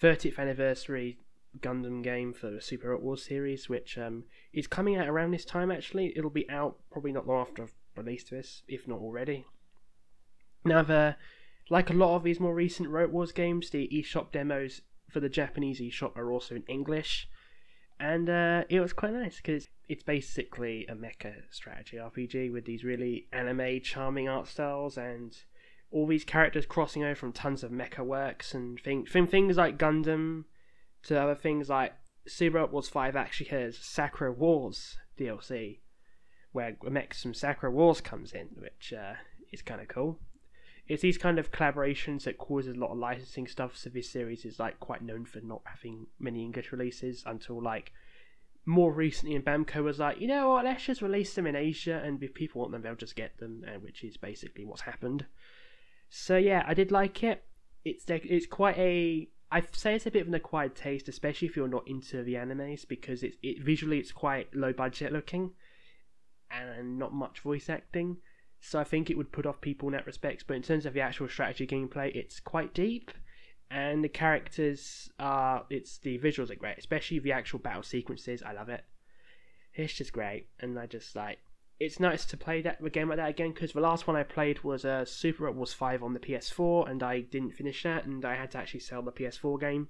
30th 0.00 0.38
anniversary 0.38 1.18
Gundam 1.60 2.02
game 2.02 2.32
for 2.32 2.50
the 2.50 2.60
Super 2.60 2.90
Robot 2.90 3.04
Wars 3.04 3.24
series, 3.24 3.68
which 3.68 3.98
um, 3.98 4.24
is 4.52 4.66
coming 4.66 4.96
out 4.96 5.08
around 5.08 5.30
this 5.30 5.44
time 5.44 5.70
actually. 5.70 6.12
It'll 6.16 6.30
be 6.30 6.48
out 6.50 6.76
probably 6.90 7.12
not 7.12 7.26
long 7.26 7.42
after 7.42 7.64
I've 7.64 7.74
released 7.96 8.30
this, 8.30 8.62
if 8.68 8.86
not 8.86 9.00
already. 9.00 9.44
Now, 10.64 10.82
the, 10.82 11.16
like 11.70 11.90
a 11.90 11.94
lot 11.94 12.16
of 12.16 12.22
these 12.22 12.40
more 12.40 12.54
recent 12.54 12.88
Robot 12.88 13.12
Wars 13.12 13.32
games, 13.32 13.70
the 13.70 13.88
eShop 13.92 14.32
demos 14.32 14.82
for 15.10 15.20
the 15.20 15.28
Japanese 15.28 15.80
eShop 15.80 16.16
are 16.16 16.32
also 16.32 16.54
in 16.54 16.64
English. 16.68 17.28
And 18.00 18.30
uh, 18.30 18.64
it 18.68 18.80
was 18.80 18.92
quite 18.92 19.12
nice 19.12 19.36
because 19.36 19.68
it's 19.88 20.04
basically 20.04 20.86
a 20.86 20.94
mecha 20.94 21.34
strategy 21.50 21.96
RPG 21.96 22.52
with 22.52 22.64
these 22.64 22.84
really 22.84 23.26
anime 23.32 23.80
charming 23.82 24.28
art 24.28 24.46
styles 24.46 24.96
and 24.96 25.36
all 25.90 26.06
these 26.06 26.24
characters 26.24 26.66
crossing 26.66 27.02
over 27.02 27.14
from 27.14 27.32
tons 27.32 27.62
of 27.62 27.70
mecha 27.70 28.04
works 28.04 28.54
and 28.54 28.80
things, 28.80 29.10
from 29.10 29.26
things 29.26 29.56
like 29.56 29.78
Gundam 29.78 30.44
to 31.04 31.20
other 31.20 31.34
things 31.34 31.68
like 31.68 31.94
Super 32.26 32.64
Wars 32.66 32.88
5 32.88 33.16
actually 33.16 33.48
has 33.50 33.76
Sakura 33.78 34.32
Wars 34.32 34.98
DLC, 35.18 35.78
where 36.52 36.76
a 36.86 36.90
mechs 36.90 37.22
from 37.22 37.34
Sakura 37.34 37.72
Wars 37.72 38.00
comes 38.00 38.32
in, 38.32 38.48
which 38.58 38.92
uh, 38.92 39.14
is 39.52 39.62
kind 39.62 39.80
of 39.80 39.88
cool. 39.88 40.20
It's 40.86 41.02
these 41.02 41.18
kind 41.18 41.38
of 41.38 41.52
collaborations 41.52 42.24
that 42.24 42.38
causes 42.38 42.76
a 42.76 42.80
lot 42.80 42.92
of 42.92 42.98
licensing 42.98 43.46
stuff. 43.46 43.76
So 43.76 43.90
this 43.90 44.10
series 44.10 44.46
is 44.46 44.58
like 44.58 44.80
quite 44.80 45.02
known 45.02 45.26
for 45.26 45.40
not 45.40 45.60
having 45.64 46.06
many 46.18 46.42
English 46.42 46.72
releases 46.72 47.22
until 47.26 47.62
like 47.62 47.92
more 48.64 48.92
recently. 48.92 49.36
And 49.36 49.44
Bamco 49.44 49.82
was 49.82 49.98
like, 49.98 50.20
you 50.20 50.28
know 50.28 50.50
what, 50.50 50.64
let's 50.64 50.84
just 50.84 51.02
release 51.02 51.34
them 51.34 51.46
in 51.46 51.56
Asia, 51.56 52.00
and 52.04 52.22
if 52.22 52.34
people 52.34 52.60
want 52.60 52.72
them, 52.72 52.82
they'll 52.82 52.94
just 52.94 53.16
get 53.16 53.38
them, 53.38 53.64
uh, 53.66 53.78
which 53.80 54.02
is 54.04 54.16
basically 54.16 54.64
what's 54.64 54.82
happened. 54.82 55.26
So 56.08 56.36
yeah, 56.36 56.64
I 56.66 56.74
did 56.74 56.90
like 56.90 57.22
it. 57.22 57.44
It's 57.84 58.04
it's 58.08 58.46
quite 58.46 58.78
a 58.78 59.28
I 59.50 59.62
say 59.72 59.94
it's 59.94 60.06
a 60.06 60.10
bit 60.10 60.22
of 60.22 60.28
an 60.28 60.34
acquired 60.34 60.74
taste, 60.74 61.08
especially 61.08 61.48
if 61.48 61.56
you're 61.56 61.68
not 61.68 61.88
into 61.88 62.22
the 62.22 62.34
animes, 62.34 62.86
because 62.86 63.22
it's 63.22 63.36
it 63.42 63.62
visually 63.62 63.98
it's 63.98 64.12
quite 64.12 64.54
low 64.54 64.72
budget 64.72 65.12
looking, 65.12 65.52
and 66.50 66.98
not 66.98 67.14
much 67.14 67.40
voice 67.40 67.70
acting. 67.70 68.18
So 68.60 68.78
I 68.78 68.84
think 68.84 69.08
it 69.08 69.16
would 69.16 69.32
put 69.32 69.46
off 69.46 69.60
people 69.60 69.88
in 69.88 69.92
that 69.92 70.06
respect. 70.06 70.44
But 70.46 70.56
in 70.56 70.62
terms 70.62 70.84
of 70.84 70.92
the 70.92 71.00
actual 71.00 71.28
strategy 71.28 71.66
gameplay, 71.66 72.14
it's 72.14 72.40
quite 72.40 72.74
deep, 72.74 73.10
and 73.70 74.04
the 74.04 74.08
characters 74.08 75.10
are 75.18 75.64
it's 75.70 75.98
the 75.98 76.18
visuals 76.18 76.50
are 76.50 76.56
great, 76.56 76.78
especially 76.78 77.18
the 77.18 77.32
actual 77.32 77.58
battle 77.58 77.82
sequences. 77.82 78.42
I 78.42 78.52
love 78.52 78.68
it. 78.68 78.84
It's 79.74 79.94
just 79.94 80.12
great, 80.12 80.48
and 80.60 80.78
I 80.78 80.86
just 80.86 81.14
like 81.16 81.38
it's 81.80 82.00
nice 82.00 82.24
to 82.24 82.36
play 82.36 82.60
that 82.62 82.84
a 82.84 82.90
game 82.90 83.08
like 83.08 83.18
that 83.18 83.28
again 83.28 83.52
because 83.52 83.72
the 83.72 83.80
last 83.80 84.06
one 84.06 84.16
I 84.16 84.24
played 84.24 84.64
was 84.64 84.84
uh, 84.84 85.04
Super 85.04 85.44
Robot 85.44 85.56
Wars 85.56 85.72
5 85.72 86.02
on 86.02 86.12
the 86.12 86.18
PS4 86.18 86.90
and 86.90 87.02
I 87.02 87.20
didn't 87.20 87.52
finish 87.54 87.84
that 87.84 88.04
and 88.04 88.24
I 88.24 88.34
had 88.34 88.50
to 88.52 88.58
actually 88.58 88.80
sell 88.80 89.02
the 89.02 89.12
PS4 89.12 89.60
game. 89.60 89.88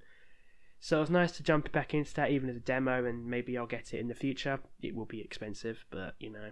So 0.80 0.98
it 0.98 1.00
was 1.00 1.10
nice 1.10 1.32
to 1.32 1.42
jump 1.42 1.72
back 1.72 1.94
into 1.94 2.12
that 2.14 2.30
even 2.30 2.50
as 2.50 2.56
a 2.56 2.60
demo 2.60 3.04
and 3.06 3.26
maybe 3.26 3.56
I'll 3.56 3.66
get 3.66 3.94
it 3.94 4.00
in 4.00 4.08
the 4.08 4.14
future. 4.14 4.60
It 4.82 4.94
will 4.94 5.06
be 5.06 5.22
expensive, 5.22 5.84
but 5.90 6.14
you 6.20 6.30
know. 6.30 6.50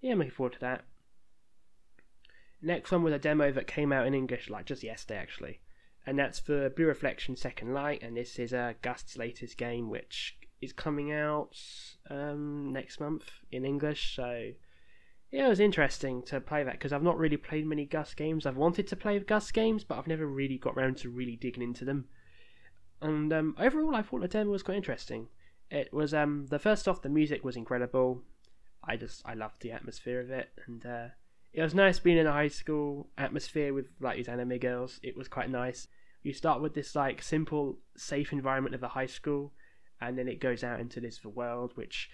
Yeah, 0.00 0.12
I'm 0.12 0.18
looking 0.18 0.32
forward 0.32 0.54
to 0.54 0.60
that. 0.60 0.84
Next 2.62 2.90
one 2.90 3.02
was 3.02 3.12
a 3.12 3.18
demo 3.18 3.52
that 3.52 3.66
came 3.66 3.92
out 3.92 4.06
in 4.06 4.14
English 4.14 4.48
like 4.48 4.64
just 4.64 4.82
yesterday 4.82 5.20
actually. 5.20 5.60
And 6.06 6.18
that's 6.18 6.38
for 6.38 6.70
Blue 6.70 6.86
Reflection 6.86 7.36
Second 7.36 7.74
Light 7.74 8.02
and 8.02 8.16
this 8.16 8.38
is 8.38 8.54
uh, 8.54 8.72
Gust's 8.80 9.18
latest 9.18 9.58
game 9.58 9.90
which 9.90 10.38
is 10.60 10.72
coming 10.72 11.12
out 11.12 11.56
um, 12.10 12.72
next 12.72 13.00
month 13.00 13.30
in 13.50 13.64
English. 13.64 14.16
So 14.16 14.52
yeah, 15.30 15.46
it 15.46 15.50
was 15.50 15.60
interesting 15.60 16.22
to 16.24 16.40
play 16.40 16.64
that 16.64 16.72
because 16.72 16.92
I've 16.92 17.02
not 17.02 17.18
really 17.18 17.36
played 17.36 17.66
many 17.66 17.84
Gust 17.84 18.16
games. 18.16 18.46
I've 18.46 18.56
wanted 18.56 18.86
to 18.88 18.96
play 18.96 19.18
Gust 19.20 19.54
games, 19.54 19.84
but 19.84 19.98
I've 19.98 20.06
never 20.06 20.26
really 20.26 20.58
got 20.58 20.74
around 20.76 20.96
to 20.98 21.08
really 21.10 21.36
digging 21.36 21.62
into 21.62 21.84
them. 21.84 22.06
And 23.00 23.32
um, 23.32 23.56
overall, 23.58 23.94
I 23.94 24.02
thought 24.02 24.20
the 24.20 24.28
demo 24.28 24.50
was 24.50 24.62
quite 24.62 24.76
interesting. 24.76 25.28
It 25.70 25.92
was 25.92 26.12
um, 26.12 26.46
the 26.50 26.58
first 26.58 26.88
off, 26.88 27.02
the 27.02 27.08
music 27.08 27.44
was 27.44 27.56
incredible. 27.56 28.22
I 28.82 28.96
just 28.96 29.22
I 29.24 29.34
loved 29.34 29.62
the 29.62 29.72
atmosphere 29.72 30.20
of 30.20 30.30
it, 30.30 30.50
and 30.66 30.84
uh, 30.84 31.06
it 31.52 31.62
was 31.62 31.74
nice 31.74 31.98
being 31.98 32.18
in 32.18 32.26
a 32.26 32.32
high 32.32 32.48
school 32.48 33.08
atmosphere 33.16 33.72
with 33.72 33.86
like 34.00 34.16
these 34.16 34.28
anime 34.28 34.58
girls. 34.58 34.98
It 35.02 35.16
was 35.16 35.28
quite 35.28 35.50
nice. 35.50 35.86
You 36.22 36.32
start 36.32 36.60
with 36.60 36.74
this 36.74 36.94
like 36.94 37.22
simple, 37.22 37.78
safe 37.96 38.32
environment 38.32 38.74
of 38.74 38.82
a 38.82 38.88
high 38.88 39.06
school, 39.06 39.52
and 40.00 40.18
then 40.18 40.28
it 40.28 40.40
goes 40.40 40.64
out 40.64 40.80
into 40.80 41.00
this 41.00 41.24
world 41.24 41.72
which 41.74 42.10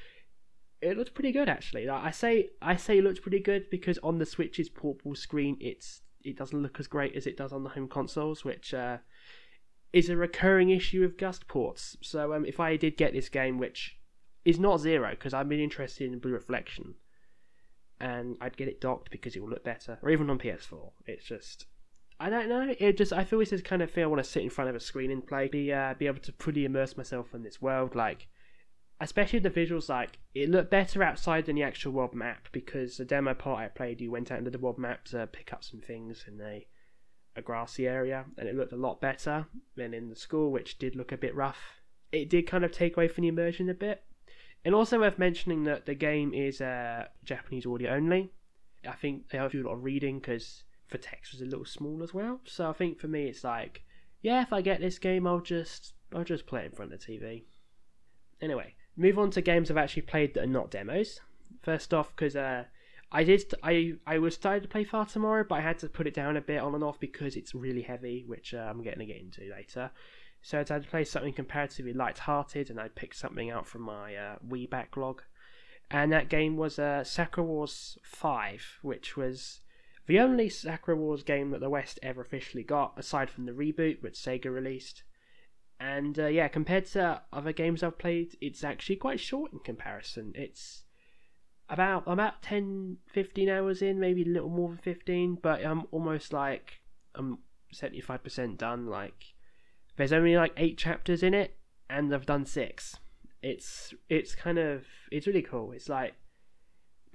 it 0.82 0.96
looks 0.96 1.10
pretty 1.10 1.32
good 1.32 1.48
actually. 1.48 1.86
Like, 1.86 2.04
I 2.04 2.10
say 2.10 2.50
I 2.60 2.76
say 2.76 2.98
it 2.98 3.04
looks 3.04 3.20
pretty 3.20 3.40
good 3.40 3.70
because 3.70 3.98
on 3.98 4.18
the 4.18 4.26
Switch's 4.26 4.68
portable 4.68 5.14
screen 5.14 5.56
it's 5.60 6.02
it 6.22 6.36
doesn't 6.36 6.60
look 6.60 6.80
as 6.80 6.86
great 6.86 7.14
as 7.14 7.26
it 7.26 7.36
does 7.36 7.52
on 7.52 7.62
the 7.62 7.70
home 7.70 7.88
consoles, 7.88 8.44
which 8.44 8.74
uh, 8.74 8.98
is 9.92 10.10
a 10.10 10.16
recurring 10.16 10.70
issue 10.70 11.04
of 11.04 11.16
Gust 11.16 11.46
ports. 11.46 11.96
So 12.02 12.34
um, 12.34 12.44
if 12.44 12.58
I 12.58 12.76
did 12.76 12.96
get 12.96 13.12
this 13.12 13.28
game, 13.28 13.58
which 13.58 13.96
is 14.44 14.58
not 14.58 14.80
zero 14.80 15.10
because 15.10 15.32
I've 15.32 15.48
been 15.48 15.60
interested 15.60 16.12
in 16.12 16.18
Blue 16.18 16.32
Reflection, 16.32 16.94
and 18.00 18.36
I'd 18.40 18.56
get 18.56 18.68
it 18.68 18.80
docked 18.80 19.10
because 19.10 19.36
it 19.36 19.42
will 19.42 19.50
look 19.50 19.64
better, 19.64 19.98
or 20.02 20.10
even 20.10 20.28
on 20.28 20.38
PS4. 20.38 20.90
It's 21.06 21.24
just 21.24 21.66
I 22.18 22.30
don't 22.30 22.48
know. 22.48 22.74
It 22.78 22.96
just 22.96 23.12
I 23.12 23.24
feel 23.24 23.38
this 23.38 23.52
is 23.52 23.62
kind 23.62 23.82
of 23.82 23.90
thing 23.90 24.04
I 24.04 24.06
want 24.06 24.24
to 24.24 24.30
sit 24.30 24.42
in 24.42 24.50
front 24.50 24.70
of 24.70 24.76
a 24.76 24.80
screen 24.80 25.10
and 25.10 25.26
play, 25.26 25.48
be 25.48 25.72
uh, 25.72 25.94
be 25.98 26.06
able 26.06 26.20
to 26.20 26.32
fully 26.38 26.64
immerse 26.64 26.96
myself 26.96 27.34
in 27.34 27.42
this 27.42 27.60
world. 27.60 27.94
Like, 27.94 28.28
especially 29.00 29.40
the 29.40 29.50
visuals. 29.50 29.88
Like, 29.88 30.18
it 30.34 30.48
looked 30.48 30.70
better 30.70 31.02
outside 31.02 31.46
than 31.46 31.56
the 31.56 31.62
actual 31.62 31.92
world 31.92 32.14
map 32.14 32.48
because 32.52 32.96
the 32.96 33.04
demo 33.04 33.34
part 33.34 33.60
I 33.60 33.68
played, 33.68 34.00
you 34.00 34.10
went 34.10 34.32
out 34.32 34.38
into 34.38 34.50
the 34.50 34.58
world 34.58 34.78
map 34.78 35.04
to 35.06 35.26
pick 35.26 35.52
up 35.52 35.62
some 35.62 35.80
things 35.80 36.24
in 36.26 36.40
a 36.40 36.66
a 37.36 37.42
grassy 37.42 37.86
area, 37.86 38.24
and 38.38 38.48
it 38.48 38.56
looked 38.56 38.72
a 38.72 38.76
lot 38.76 39.00
better 39.00 39.46
than 39.76 39.92
in 39.92 40.08
the 40.08 40.16
school, 40.16 40.50
which 40.50 40.78
did 40.78 40.96
look 40.96 41.12
a 41.12 41.18
bit 41.18 41.34
rough. 41.34 41.82
It 42.10 42.30
did 42.30 42.46
kind 42.46 42.64
of 42.64 42.72
take 42.72 42.96
away 42.96 43.08
from 43.08 43.22
the 43.22 43.28
immersion 43.28 43.68
a 43.68 43.74
bit, 43.74 44.02
and 44.64 44.74
also 44.74 45.00
worth 45.00 45.18
mentioning 45.18 45.64
that 45.64 45.84
the 45.84 45.94
game 45.94 46.32
is 46.32 46.62
uh, 46.62 47.08
Japanese 47.24 47.66
audio 47.66 47.90
only. 47.90 48.32
I 48.88 48.92
think 48.92 49.28
they 49.28 49.36
have 49.36 49.50
to 49.50 49.58
do 49.58 49.66
a 49.66 49.68
lot 49.68 49.76
of 49.76 49.84
reading 49.84 50.18
because 50.18 50.64
for 50.88 50.98
text 50.98 51.32
was 51.32 51.42
a 51.42 51.46
little 51.46 51.64
small 51.64 52.02
as 52.02 52.14
well. 52.14 52.40
So 52.44 52.70
I 52.70 52.72
think 52.72 52.98
for 52.98 53.08
me 53.08 53.24
it's 53.24 53.44
like, 53.44 53.84
yeah, 54.22 54.42
if 54.42 54.52
I 54.52 54.60
get 54.60 54.80
this 54.80 54.98
game, 54.98 55.26
I'll 55.26 55.40
just 55.40 55.94
I'll 56.14 56.24
just 56.24 56.46
play 56.46 56.62
it 56.62 56.66
in 56.66 56.72
front 56.72 56.92
of 56.92 57.00
the 57.00 57.06
TV. 57.06 57.44
Anyway, 58.40 58.74
move 58.96 59.18
on 59.18 59.30
to 59.32 59.40
games 59.40 59.70
I've 59.70 59.76
actually 59.76 60.02
played 60.02 60.34
that 60.34 60.44
are 60.44 60.48
not 60.48 60.70
demos. 60.70 61.20
First 61.62 61.92
off, 61.94 62.14
because 62.14 62.36
uh, 62.36 62.64
I 63.12 63.24
did 63.24 63.54
I 63.62 63.94
I 64.06 64.18
was 64.18 64.34
starting 64.34 64.62
to 64.62 64.68
play 64.68 64.84
Fata 64.84 65.18
Morgana, 65.18 65.46
but 65.48 65.54
I 65.56 65.60
had 65.60 65.78
to 65.80 65.88
put 65.88 66.06
it 66.06 66.14
down 66.14 66.36
a 66.36 66.40
bit 66.40 66.60
on 66.60 66.74
and 66.74 66.84
off 66.84 67.00
because 67.00 67.36
it's 67.36 67.54
really 67.54 67.82
heavy, 67.82 68.24
which 68.26 68.54
uh, 68.54 68.58
I'm 68.68 68.82
getting 68.82 69.00
to 69.00 69.06
get 69.06 69.20
into 69.20 69.50
later. 69.50 69.90
So 70.42 70.58
I 70.58 70.60
had 70.60 70.82
to 70.82 70.88
play 70.88 71.04
something 71.04 71.32
comparatively 71.32 71.92
light-hearted, 71.92 72.70
and 72.70 72.78
I 72.78 72.88
picked 72.88 73.16
something 73.16 73.50
out 73.50 73.66
from 73.66 73.82
my 73.82 74.14
uh, 74.14 74.36
Wii 74.48 74.70
backlog, 74.70 75.22
and 75.90 76.12
that 76.12 76.28
game 76.28 76.56
was 76.56 76.78
uh, 76.78 77.02
Sakura 77.02 77.44
Wars 77.44 77.98
Five, 78.04 78.78
which 78.82 79.16
was 79.16 79.60
the 80.06 80.20
only 80.20 80.48
Sakura 80.48 80.96
Wars 80.96 81.22
game 81.22 81.50
that 81.50 81.60
the 81.60 81.70
West 81.70 81.98
ever 82.02 82.20
officially 82.20 82.62
got, 82.62 82.94
aside 82.96 83.30
from 83.30 83.46
the 83.46 83.52
reboot 83.52 84.02
which 84.02 84.14
Sega 84.14 84.52
released. 84.52 85.02
And 85.78 86.18
uh, 86.18 86.26
yeah, 86.26 86.48
compared 86.48 86.86
to 86.86 87.22
other 87.32 87.52
games 87.52 87.82
I've 87.82 87.98
played, 87.98 88.36
it's 88.40 88.64
actually 88.64 88.96
quite 88.96 89.20
short 89.20 89.52
in 89.52 89.58
comparison. 89.58 90.32
It's 90.34 90.84
about 91.68 92.04
I'm 92.06 92.14
about 92.14 92.42
10, 92.42 92.98
15 93.12 93.48
hours 93.48 93.82
in, 93.82 94.00
maybe 94.00 94.22
a 94.22 94.26
little 94.26 94.48
more 94.48 94.68
than 94.68 94.78
15, 94.78 95.38
but 95.42 95.64
I'm 95.64 95.84
almost 95.90 96.32
like 96.32 96.80
I'm 97.14 97.38
75% 97.74 98.56
done. 98.56 98.86
Like, 98.86 99.34
there's 99.96 100.12
only 100.12 100.36
like 100.36 100.52
eight 100.56 100.78
chapters 100.78 101.22
in 101.22 101.34
it, 101.34 101.56
and 101.90 102.14
I've 102.14 102.26
done 102.26 102.46
six. 102.46 102.96
It's 103.42 103.92
it's 104.08 104.34
kind 104.34 104.58
of 104.58 104.84
it's 105.10 105.26
really 105.26 105.42
cool. 105.42 105.72
It's 105.72 105.88
like 105.88 106.14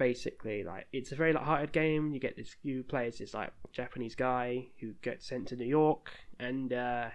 basically 0.02 0.64
like 0.64 0.88
it's 0.92 1.12
a 1.12 1.16
very 1.16 1.32
light-hearted 1.32 1.72
game. 1.72 2.12
You 2.12 2.20
get 2.20 2.36
this 2.36 2.56
you 2.64 2.82
play 2.82 3.06
as 3.06 3.20
this 3.20 3.36
like 3.36 3.52
Japanese 3.72 4.16
guy 4.16 4.66
who 4.80 4.94
gets 5.04 5.28
sent 5.28 5.50
to 5.50 5.56
New 5.56 5.68
York 5.82 6.10
and 6.40 6.74
uh, 6.74 7.10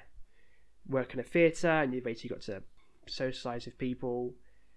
work 0.89 1.13
in 1.13 1.19
a 1.19 1.25
theatre, 1.25 1.69
and 1.83 1.93
you 1.93 2.01
basically 2.01 2.31
got 2.37 2.43
to 2.43 2.63
socialize 3.09 3.65
with 3.67 3.77
people, 3.77 4.35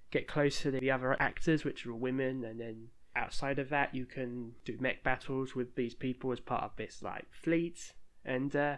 get 0.10 0.28
close 0.28 0.60
to 0.62 0.72
the 0.72 0.90
other 0.90 1.16
actors, 1.22 1.64
which 1.64 1.86
are 1.86 1.94
women, 1.94 2.44
and 2.46 2.60
then 2.60 2.88
outside 3.16 3.60
of 3.60 3.70
that, 3.70 3.94
you 3.94 4.08
can 4.08 4.54
do 4.66 4.76
mech 4.80 5.04
battles 5.04 5.54
with 5.54 5.76
these 5.76 5.94
people 5.94 6.32
as 6.32 6.40
part 6.40 6.64
of 6.64 6.76
this 6.78 7.04
like 7.04 7.28
fleet, 7.32 7.94
and 8.26 8.56
uh, 8.56 8.78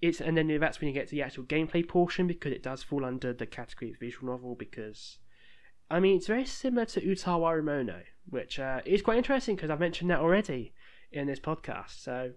it's 0.00 0.20
and 0.20 0.36
then 0.36 0.60
that's 0.60 0.80
when 0.80 0.86
you 0.86 0.94
get 0.94 1.08
to 1.08 1.16
the 1.16 1.22
actual 1.22 1.42
gameplay 1.42 1.86
portion 1.86 2.28
because 2.28 2.52
it 2.52 2.62
does 2.62 2.84
fall 2.84 3.04
under 3.04 3.32
the 3.32 3.46
category 3.46 3.90
of 3.90 3.98
visual 3.98 4.32
novel 4.32 4.54
because. 4.54 5.18
I 5.92 5.98
mean, 5.98 6.18
it's 6.18 6.28
very 6.28 6.44
similar 6.44 6.84
to 6.84 7.00
Utawa 7.00 7.56
which 8.30 8.58
uh, 8.58 8.80
is 8.84 9.02
quite 9.02 9.18
interesting 9.18 9.56
because 9.56 9.70
I've 9.70 9.80
mentioned 9.80 10.10
that 10.10 10.20
already 10.20 10.72
in 11.12 11.26
this 11.26 11.40
podcast. 11.40 12.02
So, 12.02 12.32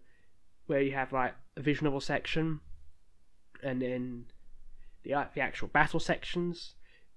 where 0.65 0.81
you 0.81 0.93
have 0.93 1.13
like 1.13 1.35
a 1.55 1.61
visual 1.61 1.85
novel 1.85 2.01
section, 2.01 2.59
and 3.61 3.81
then 3.81 4.25
the 5.03 5.13
uh, 5.13 5.25
the 5.33 5.41
actual 5.41 5.67
battle 5.69 5.99
sections. 5.99 6.75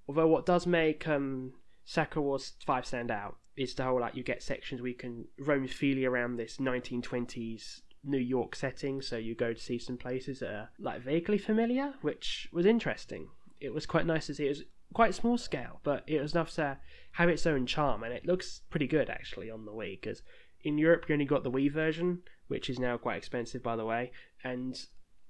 Although 0.08 0.28
what 0.28 0.46
does 0.46 0.66
make 0.66 1.08
um, 1.08 1.54
Sakura 1.84 2.22
Wars 2.22 2.52
Five 2.64 2.86
stand 2.86 3.10
out 3.10 3.36
is 3.56 3.74
the 3.74 3.84
whole 3.84 4.00
like 4.00 4.14
you 4.14 4.22
get 4.22 4.42
sections 4.42 4.80
where 4.80 4.90
you 4.90 4.94
can 4.94 5.26
roam 5.38 5.66
freely 5.66 6.04
around 6.04 6.36
this 6.36 6.58
1920s 6.58 7.80
New 8.04 8.18
York 8.18 8.54
setting. 8.54 9.00
So 9.02 9.16
you 9.16 9.34
go 9.34 9.52
to 9.52 9.60
see 9.60 9.78
some 9.78 9.96
places 9.96 10.40
that 10.40 10.50
are 10.50 10.70
like 10.78 11.02
vaguely 11.02 11.38
familiar, 11.38 11.94
which 12.02 12.48
was 12.52 12.66
interesting. 12.66 13.28
It 13.60 13.72
was 13.72 13.86
quite 13.86 14.06
nice 14.06 14.26
to 14.26 14.34
see. 14.34 14.46
It 14.46 14.50
was 14.50 14.64
quite 14.94 15.14
small 15.14 15.38
scale, 15.38 15.80
but 15.82 16.04
it 16.06 16.20
was 16.20 16.32
enough 16.32 16.52
to 16.54 16.78
have 17.12 17.28
its 17.28 17.46
own 17.46 17.66
charm, 17.66 18.02
and 18.02 18.12
it 18.12 18.26
looks 18.26 18.62
pretty 18.70 18.86
good 18.86 19.10
actually 19.10 19.50
on 19.50 19.64
the 19.64 19.72
Wii. 19.72 20.00
Because 20.00 20.22
in 20.62 20.78
Europe, 20.78 21.06
you 21.08 21.14
only 21.14 21.24
got 21.24 21.42
the 21.42 21.50
Wii 21.50 21.70
version, 21.70 22.22
which 22.48 22.70
is 22.70 22.78
now 22.78 22.96
quite 22.96 23.16
expensive, 23.16 23.62
by 23.62 23.76
the 23.76 23.84
way. 23.84 24.12
And 24.44 24.78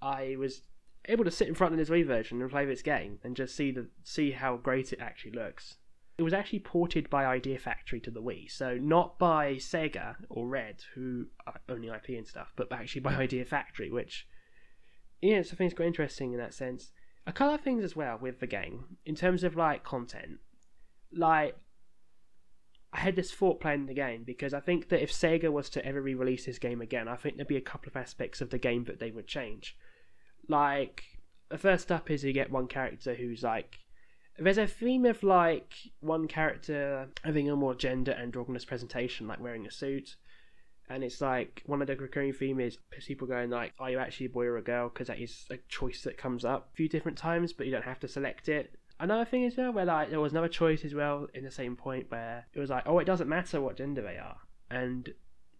I 0.01 0.37
was 0.39 0.63
able 1.09 1.25
to 1.25 1.31
sit 1.31 1.49
in 1.49 1.55
front 1.55 1.73
of 1.73 1.79
this 1.79 1.89
Wii 1.89 2.07
version 2.07 2.41
and 2.41 2.51
play 2.51 2.65
this 2.65 2.83
game 2.83 3.19
and 3.23 3.37
just 3.37 3.55
see 3.55 3.71
the 3.71 3.89
see 4.03 4.33
how 4.33 4.57
great 4.57 4.93
it 4.93 5.01
actually 5.01 5.33
looks. 5.33 5.77
it 6.19 6.23
was 6.23 6.33
actually 6.33 6.61
ported 6.61 7.11
by 7.11 7.27
Idea 7.27 7.59
Factory 7.59 8.01
to 8.01 8.11
the 8.11 8.23
Wii. 8.23 8.51
So 8.51 8.79
not 8.81 9.19
by 9.19 9.55
Sega 9.55 10.17
or 10.31 10.49
Red, 10.49 10.83
who 10.95 11.27
only 11.69 11.89
IP 11.89 12.11
and 12.11 12.27
stuff, 12.27 12.53
but 12.57 12.73
actually 12.73 13.03
by 13.03 13.15
Idea 13.27 13.45
Factory, 13.45 13.91
which 13.91 14.27
yeah, 15.23 15.43
so 15.43 15.57
I 15.59 15.69
quite 15.69 15.87
interesting 15.87 16.33
in 16.33 16.39
that 16.39 16.55
sense. 16.55 16.91
A 17.27 17.33
couple 17.33 17.55
of 17.55 17.61
things 17.61 17.83
as 17.83 17.97
well 17.97 18.19
with 18.21 18.41
the 18.41 18.47
game 18.47 18.99
in 19.05 19.15
terms 19.15 19.43
of 19.43 19.57
like 19.57 19.83
content. 19.83 20.39
Like 21.13 21.57
I 22.93 23.01
had 23.01 23.17
this 23.17 23.33
thought 23.33 23.61
playing 23.61 23.87
the 23.87 23.95
game 23.95 24.23
because 24.25 24.55
I 24.55 24.61
think 24.61 24.89
that 24.89 25.03
if 25.03 25.13
Sega 25.13 25.51
was 25.51 25.69
to 25.71 25.85
ever 25.85 26.01
re-release 26.01 26.47
this 26.47 26.59
game 26.59 26.81
again, 26.81 27.09
I 27.09 27.17
think 27.17 27.37
there'd 27.37 27.49
be 27.49 27.57
a 27.57 27.61
couple 27.61 27.89
of 27.89 27.97
aspects 27.97 28.41
of 28.41 28.51
the 28.51 28.59
game 28.59 28.85
that 28.85 29.01
they 29.01 29.11
would 29.11 29.27
change. 29.27 29.77
Like 30.49 31.03
the 31.49 31.59
first 31.59 31.91
up 31.91 32.11
is 32.11 32.25
you 32.25 32.33
get 32.33 32.51
one 32.51 32.69
character 32.69 33.15
who's 33.15 33.43
like 33.43 33.79
there's 34.39 34.59
a 34.59 34.67
theme 34.67 35.07
of 35.07 35.23
like 35.23 35.75
one 36.01 36.29
character 36.29 37.09
having 37.25 37.51
a 37.51 37.57
more 37.57 37.75
gender 37.75 38.13
androgynous 38.13 38.65
presentation, 38.65 39.27
like 39.27 39.41
wearing 39.41 39.67
a 39.67 39.71
suit, 39.71 40.17
and 40.89 41.03
it's 41.03 41.21
like 41.21 41.63
one 41.67 41.81
of 41.81 41.89
the 41.89 41.97
recurring 41.97 42.33
theme 42.33 42.61
is 42.61 42.79
people 43.07 43.27
going 43.27 43.51
like, 43.51 43.73
"Are 43.79 43.91
you 43.91 43.99
actually 43.99 44.27
a 44.27 44.31
boy 44.31 44.45
or 44.45 44.57
a 44.57 44.63
girl?" 44.63 44.89
Because 44.89 45.09
that 45.09 45.19
is 45.19 45.47
a 45.51 45.59
choice 45.69 46.03
that 46.03 46.17
comes 46.17 46.45
up 46.45 46.71
a 46.73 46.77
few 46.77 46.89
different 46.89 47.19
times, 47.19 47.53
but 47.53 47.67
you 47.67 47.73
don't 47.73 47.85
have 47.85 48.01
to 48.01 48.09
select 48.09 48.49
it. 48.49 48.75
Another 48.99 49.25
thing 49.25 49.45
as 49.45 49.57
well, 49.57 49.73
where 49.73 49.85
like 49.85 50.11
there 50.11 50.21
was 50.21 50.33
another 50.33 50.49
choice 50.49 50.85
as 50.85 50.95
well 50.95 51.27
in 51.35 51.45
the 51.45 51.51
same 51.51 51.77
point 51.77 52.11
where 52.11 52.47
it 52.55 52.61
was 52.61 52.71
like, 52.71 52.85
"Oh, 52.87 52.99
it 52.99 53.05
doesn't 53.05 53.29
matter 53.29 53.61
what 53.61 53.77
gender 53.77 54.03
they 54.03 54.17
are," 54.17 54.39
and 54.71 55.13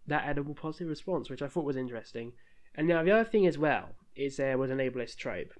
that 0.07 0.23
had 0.23 0.37
a 0.37 0.43
positive 0.43 0.87
response, 0.87 1.29
which 1.29 1.41
I 1.41 1.47
thought 1.47 1.65
was 1.65 1.77
interesting. 1.77 2.33
And 2.75 2.87
now 2.87 3.03
the 3.03 3.11
other 3.11 3.29
thing 3.29 3.45
as 3.47 3.57
well 3.57 3.95
is 4.15 4.37
there 4.37 4.57
was 4.57 4.71
an 4.71 4.77
ableist 4.77 5.17
trope 5.17 5.53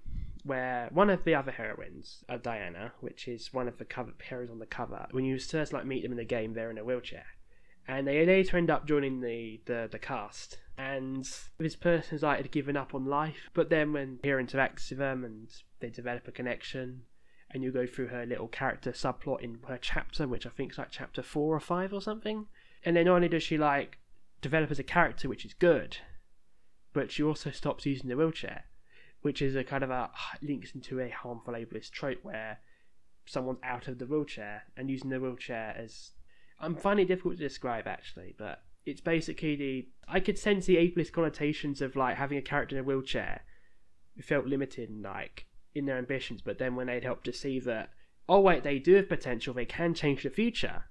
where 0.43 0.88
one 0.93 1.09
of 1.09 1.25
the 1.25 1.36
other 1.36 1.51
heroines, 1.51 2.24
Diana, 2.41 2.93
which 3.01 3.27
is 3.27 3.53
one 3.53 3.67
of 3.67 3.77
the 3.77 3.86
cover 3.86 4.13
heroes 4.24 4.50
on 4.50 4.59
the 4.59 4.65
cover, 4.65 5.07
when 5.12 5.25
you 5.25 5.38
first 5.39 5.74
like 5.74 5.86
meet 5.86 6.03
them 6.03 6.13
in 6.13 6.17
the 6.17 6.24
game, 6.24 6.53
they're 6.53 6.71
in 6.71 6.77
a 6.77 6.86
wheelchair 6.86 7.25
and 7.88 8.08
they 8.08 8.25
later 8.25 8.58
end 8.58 8.70
up 8.70 8.86
joining 8.86 9.22
the, 9.22 9.62
the, 9.65 9.88
the 9.91 10.00
cast. 10.00 10.58
And 10.77 11.27
this 11.58 11.75
person's 11.75 12.22
like 12.22 12.38
had 12.38 12.51
given 12.51 12.77
up 12.77 12.94
on 12.94 13.06
life, 13.06 13.50
but 13.53 13.70
then 13.70 13.94
when 13.94 14.20
he 14.22 14.29
interacts 14.29 14.89
with 14.89 15.00
them 15.00 15.24
and 15.24 15.50
they 15.79 15.89
develop 15.89 16.27
a 16.27 16.32
connection, 16.32 17.03
and 17.50 17.63
you 17.63 17.72
go 17.72 17.88
through 17.88 18.08
her 18.08 18.25
little 18.25 18.48
character 18.48 18.91
subplot 18.91 19.41
in 19.41 19.60
her 19.67 19.79
chapter, 19.82 20.27
which 20.27 20.46
I 20.46 20.50
think 20.50 20.74
is 20.74 20.77
like 20.77 20.91
chapter 20.91 21.24
four 21.24 21.56
or 21.56 21.60
five 21.60 21.94
or 21.94 22.01
something. 22.01 22.48
And 22.84 22.96
then 22.96 23.06
not 23.06 23.15
only 23.15 23.29
does 23.29 23.44
she 23.44 23.58
like 23.58 23.98
develop 24.41 24.70
as 24.70 24.79
a 24.79 24.84
character, 24.84 25.29
which 25.29 25.46
is 25.46 25.53
good, 25.53 25.98
but 26.94 27.12
she 27.12 27.24
also 27.24 27.51
stops 27.51 27.86
using 27.86 28.10
the 28.10 28.17
wheelchair, 28.17 28.65
which 29.22 29.41
is 29.41 29.56
a 29.56 29.63
kind 29.63 29.84
of 29.84 29.89
a 29.89 30.12
links 30.41 30.74
into 30.75 31.00
a 31.00 31.10
harmful 31.10 31.53
ableist 31.53 31.91
trope 31.91 32.20
where 32.24 32.60
someone's 33.25 33.60
out 33.63 33.88
of 33.88 33.98
the 33.98 34.06
wheelchair 34.06 34.63
and 34.75 34.89
using 34.89 35.10
the 35.10 35.20
wheelchair 35.20 35.75
as 35.77 36.12
I'm 36.59 36.75
finding 36.75 37.05
it 37.05 37.09
difficult 37.09 37.37
to 37.37 37.43
describe 37.43 37.87
actually, 37.87 38.35
but 38.37 38.63
it's 38.85 39.01
basically 39.01 39.55
the 39.55 39.87
I 40.07 40.19
could 40.19 40.37
sense 40.37 40.65
the 40.65 40.77
ableist 40.77 41.11
connotations 41.11 41.81
of 41.81 41.95
like 41.95 42.17
having 42.17 42.37
a 42.37 42.41
character 42.41 42.75
in 42.75 42.81
a 42.81 42.85
wheelchair 42.85 43.41
who 44.15 44.21
felt 44.21 44.45
limited 44.45 44.89
and 44.89 45.03
like 45.03 45.45
in 45.75 45.85
their 45.85 45.97
ambitions, 45.97 46.41
but 46.41 46.57
then 46.57 46.75
when 46.75 46.87
they'd 46.87 47.03
help 47.03 47.23
to 47.23 47.33
see 47.33 47.59
that 47.61 47.89
oh 48.29 48.39
wait, 48.39 48.63
they 48.63 48.79
do 48.79 48.95
have 48.95 49.07
potential, 49.07 49.53
they 49.53 49.65
can 49.65 49.93
change 49.93 50.23
the 50.23 50.29
future, 50.29 50.85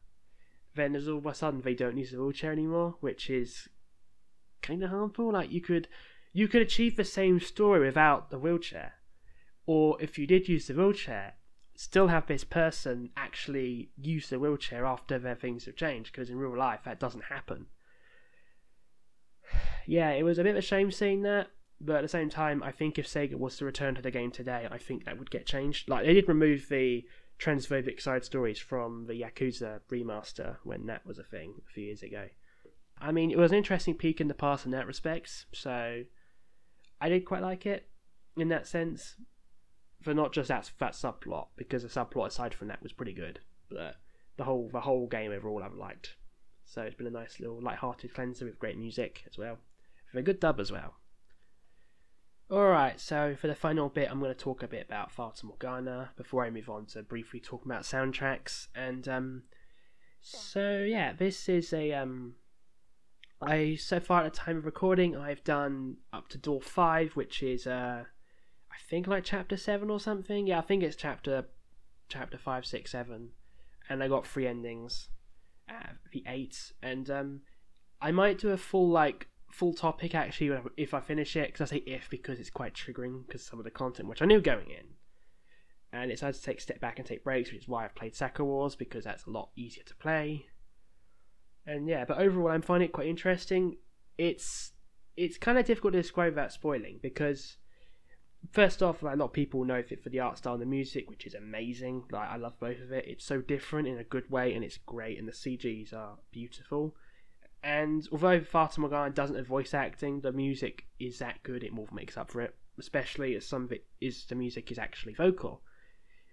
then 0.74 0.92
there's 0.92 1.08
all 1.08 1.18
of 1.18 1.26
a 1.26 1.34
sudden 1.34 1.60
they 1.62 1.74
don't 1.74 1.96
use 1.96 2.12
the 2.12 2.18
wheelchair 2.18 2.52
anymore, 2.52 2.96
which 3.00 3.28
is 3.28 3.68
kind 4.62 4.82
of 4.82 4.90
harmful. 4.90 5.32
Like 5.32 5.50
you 5.50 5.60
could 5.60 5.88
you 6.32 6.48
could 6.48 6.62
achieve 6.62 6.96
the 6.96 7.04
same 7.04 7.40
story 7.40 7.80
without 7.80 8.30
the 8.30 8.38
wheelchair, 8.38 8.94
or 9.66 10.00
if 10.00 10.18
you 10.18 10.26
did 10.26 10.48
use 10.48 10.66
the 10.66 10.74
wheelchair, 10.74 11.34
still 11.76 12.08
have 12.08 12.26
this 12.26 12.44
person 12.44 13.10
actually 13.16 13.90
use 13.96 14.28
the 14.28 14.38
wheelchair 14.38 14.84
after 14.84 15.18
their 15.18 15.34
things 15.34 15.66
have 15.66 15.76
changed 15.76 16.10
because 16.10 16.30
in 16.30 16.36
real 16.36 16.56
life 16.56 16.80
that 16.84 17.00
doesn't 17.00 17.24
happen. 17.24 17.66
Yeah, 19.88 20.10
it 20.10 20.24
was 20.24 20.36
a 20.36 20.42
bit 20.42 20.50
of 20.50 20.56
a 20.56 20.62
shame 20.62 20.90
seeing 20.90 21.22
that, 21.22 21.46
but 21.80 21.94
at 21.94 22.02
the 22.02 22.08
same 22.08 22.28
time, 22.28 22.60
I 22.60 22.72
think 22.72 22.98
if 22.98 23.06
Sega 23.06 23.36
was 23.36 23.56
to 23.58 23.64
return 23.64 23.94
to 23.94 24.02
the 24.02 24.10
game 24.10 24.32
today, 24.32 24.66
I 24.68 24.78
think 24.78 25.04
that 25.04 25.16
would 25.16 25.30
get 25.30 25.46
changed. 25.46 25.88
Like 25.88 26.04
they 26.04 26.14
did 26.14 26.26
remove 26.26 26.68
the 26.68 27.04
transphobic 27.38 28.00
side 28.00 28.24
stories 28.24 28.58
from 28.58 29.06
the 29.06 29.12
Yakuza 29.12 29.78
remaster 29.88 30.56
when 30.64 30.86
that 30.86 31.06
was 31.06 31.20
a 31.20 31.22
thing 31.22 31.54
a 31.68 31.72
few 31.72 31.84
years 31.84 32.02
ago. 32.02 32.26
I 33.00 33.12
mean, 33.12 33.30
it 33.30 33.38
was 33.38 33.52
an 33.52 33.58
interesting 33.58 33.94
peek 33.94 34.20
in 34.20 34.26
the 34.26 34.34
past 34.34 34.64
in 34.64 34.72
that 34.72 34.88
respects, 34.88 35.46
so 35.52 36.02
I 37.00 37.08
did 37.08 37.24
quite 37.24 37.42
like 37.42 37.64
it 37.64 37.88
in 38.36 38.48
that 38.48 38.66
sense 38.66 39.14
for 40.06 40.14
not 40.14 40.32
just 40.32 40.46
that 40.46 40.70
that 40.78 40.92
subplot 40.92 41.48
because 41.56 41.82
the 41.82 41.88
subplot 41.88 42.28
aside 42.28 42.54
from 42.54 42.68
that 42.68 42.80
was 42.80 42.92
pretty 42.92 43.12
good, 43.12 43.40
but 43.68 43.96
the 44.36 44.44
whole 44.44 44.70
the 44.72 44.80
whole 44.80 45.08
game 45.08 45.32
overall 45.32 45.64
I've 45.64 45.74
liked. 45.74 46.14
So 46.64 46.82
it's 46.82 46.94
been 46.94 47.08
a 47.08 47.10
nice 47.10 47.40
little 47.40 47.60
light-hearted 47.60 48.14
cleanser 48.14 48.44
with 48.44 48.60
great 48.60 48.78
music 48.78 49.24
as 49.28 49.36
well, 49.36 49.58
with 50.14 50.20
a 50.20 50.22
good 50.22 50.38
dub 50.38 50.60
as 50.60 50.70
well. 50.70 50.94
Alright, 52.48 53.00
so 53.00 53.34
for 53.34 53.48
the 53.48 53.56
final 53.56 53.88
bit, 53.88 54.08
I'm 54.08 54.20
going 54.20 54.32
to 54.32 54.38
talk 54.38 54.62
a 54.62 54.68
bit 54.68 54.86
about 54.86 55.10
Fata 55.10 55.44
Morgana 55.44 56.10
before 56.16 56.44
I 56.44 56.50
move 56.50 56.70
on 56.70 56.86
to 56.86 57.02
briefly 57.02 57.40
talk 57.40 57.64
about 57.64 57.82
soundtracks. 57.82 58.68
And 58.76 59.08
um, 59.08 59.42
so 60.20 60.84
yeah, 60.86 61.14
this 61.14 61.48
is 61.48 61.72
a 61.72 61.92
um, 61.94 62.36
I 63.42 63.74
so 63.74 63.98
far 63.98 64.22
at 64.22 64.32
the 64.32 64.38
time 64.38 64.58
of 64.58 64.66
recording, 64.66 65.16
I've 65.16 65.42
done 65.42 65.96
up 66.12 66.28
to 66.28 66.38
door 66.38 66.60
five, 66.62 67.16
which 67.16 67.42
is 67.42 67.66
uh, 67.66 68.04
I 68.76 68.78
think 68.90 69.06
like 69.06 69.24
chapter 69.24 69.56
seven 69.56 69.88
or 69.88 69.98
something. 69.98 70.46
Yeah, 70.46 70.58
I 70.58 70.62
think 70.62 70.82
it's 70.82 70.96
chapter 70.96 71.46
chapter 72.08 72.36
five, 72.36 72.66
six, 72.66 72.92
seven, 72.92 73.30
and 73.88 74.02
I 74.02 74.08
got 74.08 74.26
three 74.26 74.46
endings. 74.46 75.08
Uh, 75.68 75.94
the 76.12 76.22
eight, 76.28 76.72
and 76.82 77.10
um, 77.10 77.40
I 78.00 78.12
might 78.12 78.38
do 78.38 78.50
a 78.50 78.56
full 78.56 78.88
like 78.88 79.28
full 79.50 79.72
topic 79.72 80.14
actually 80.14 80.58
if 80.76 80.92
I 80.92 81.00
finish 81.00 81.34
it. 81.36 81.52
Because 81.52 81.72
I 81.72 81.76
say 81.76 81.82
if 81.86 82.10
because 82.10 82.38
it's 82.38 82.50
quite 82.50 82.74
triggering 82.74 83.26
because 83.26 83.44
some 83.44 83.58
of 83.58 83.64
the 83.64 83.70
content 83.70 84.08
which 84.08 84.20
I 84.20 84.26
knew 84.26 84.40
going 84.40 84.70
in, 84.70 84.86
and 85.92 86.10
it's 86.10 86.20
hard 86.20 86.34
to 86.34 86.42
take 86.42 86.58
a 86.58 86.62
step 86.62 86.80
back 86.80 86.98
and 86.98 87.08
take 87.08 87.24
breaks, 87.24 87.50
which 87.50 87.62
is 87.62 87.68
why 87.68 87.84
I've 87.84 87.94
played 87.94 88.14
Sakura 88.14 88.46
Wars 88.46 88.76
because 88.76 89.04
that's 89.04 89.24
a 89.24 89.30
lot 89.30 89.50
easier 89.56 89.84
to 89.84 89.96
play. 89.96 90.46
And 91.66 91.88
yeah, 91.88 92.04
but 92.04 92.18
overall, 92.18 92.50
I'm 92.50 92.62
finding 92.62 92.90
it 92.90 92.92
quite 92.92 93.08
interesting. 93.08 93.78
It's 94.18 94.72
it's 95.16 95.38
kind 95.38 95.56
of 95.56 95.64
difficult 95.64 95.94
to 95.94 96.02
describe 96.02 96.34
without 96.34 96.52
spoiling 96.52 97.00
because 97.02 97.56
first 98.52 98.82
off, 98.82 99.02
like 99.02 99.14
a 99.14 99.16
lot 99.16 99.26
of 99.26 99.32
people 99.32 99.64
know 99.64 99.76
it 99.76 100.02
for 100.02 100.08
the 100.08 100.20
art 100.20 100.38
style 100.38 100.54
and 100.54 100.62
the 100.62 100.66
music, 100.66 101.08
which 101.08 101.26
is 101.26 101.34
amazing. 101.34 102.04
Like 102.10 102.28
I 102.28 102.36
love 102.36 102.58
both 102.60 102.80
of 102.80 102.92
it. 102.92 103.04
It's 103.06 103.24
so 103.24 103.40
different 103.40 103.88
in 103.88 103.98
a 103.98 104.04
good 104.04 104.30
way, 104.30 104.54
and 104.54 104.64
it's 104.64 104.78
great, 104.78 105.18
and 105.18 105.26
the 105.26 105.32
CGs 105.32 105.92
are 105.92 106.16
beautiful. 106.32 106.94
And 107.62 108.06
although 108.12 108.40
Fata 108.40 108.80
Morgana 108.80 109.10
doesn't 109.10 109.36
have 109.36 109.46
voice 109.46 109.74
acting, 109.74 110.20
the 110.20 110.32
music 110.32 110.86
is 111.00 111.18
that 111.18 111.42
good. 111.42 111.64
It 111.64 111.72
more 111.72 111.88
makes 111.92 112.16
up 112.16 112.30
for 112.30 112.42
it, 112.42 112.54
especially 112.78 113.34
as 113.34 113.46
some 113.46 113.64
of 113.64 113.72
it 113.72 113.86
is 114.00 114.24
the 114.26 114.34
music 114.34 114.70
is 114.70 114.78
actually 114.78 115.14
vocal, 115.14 115.62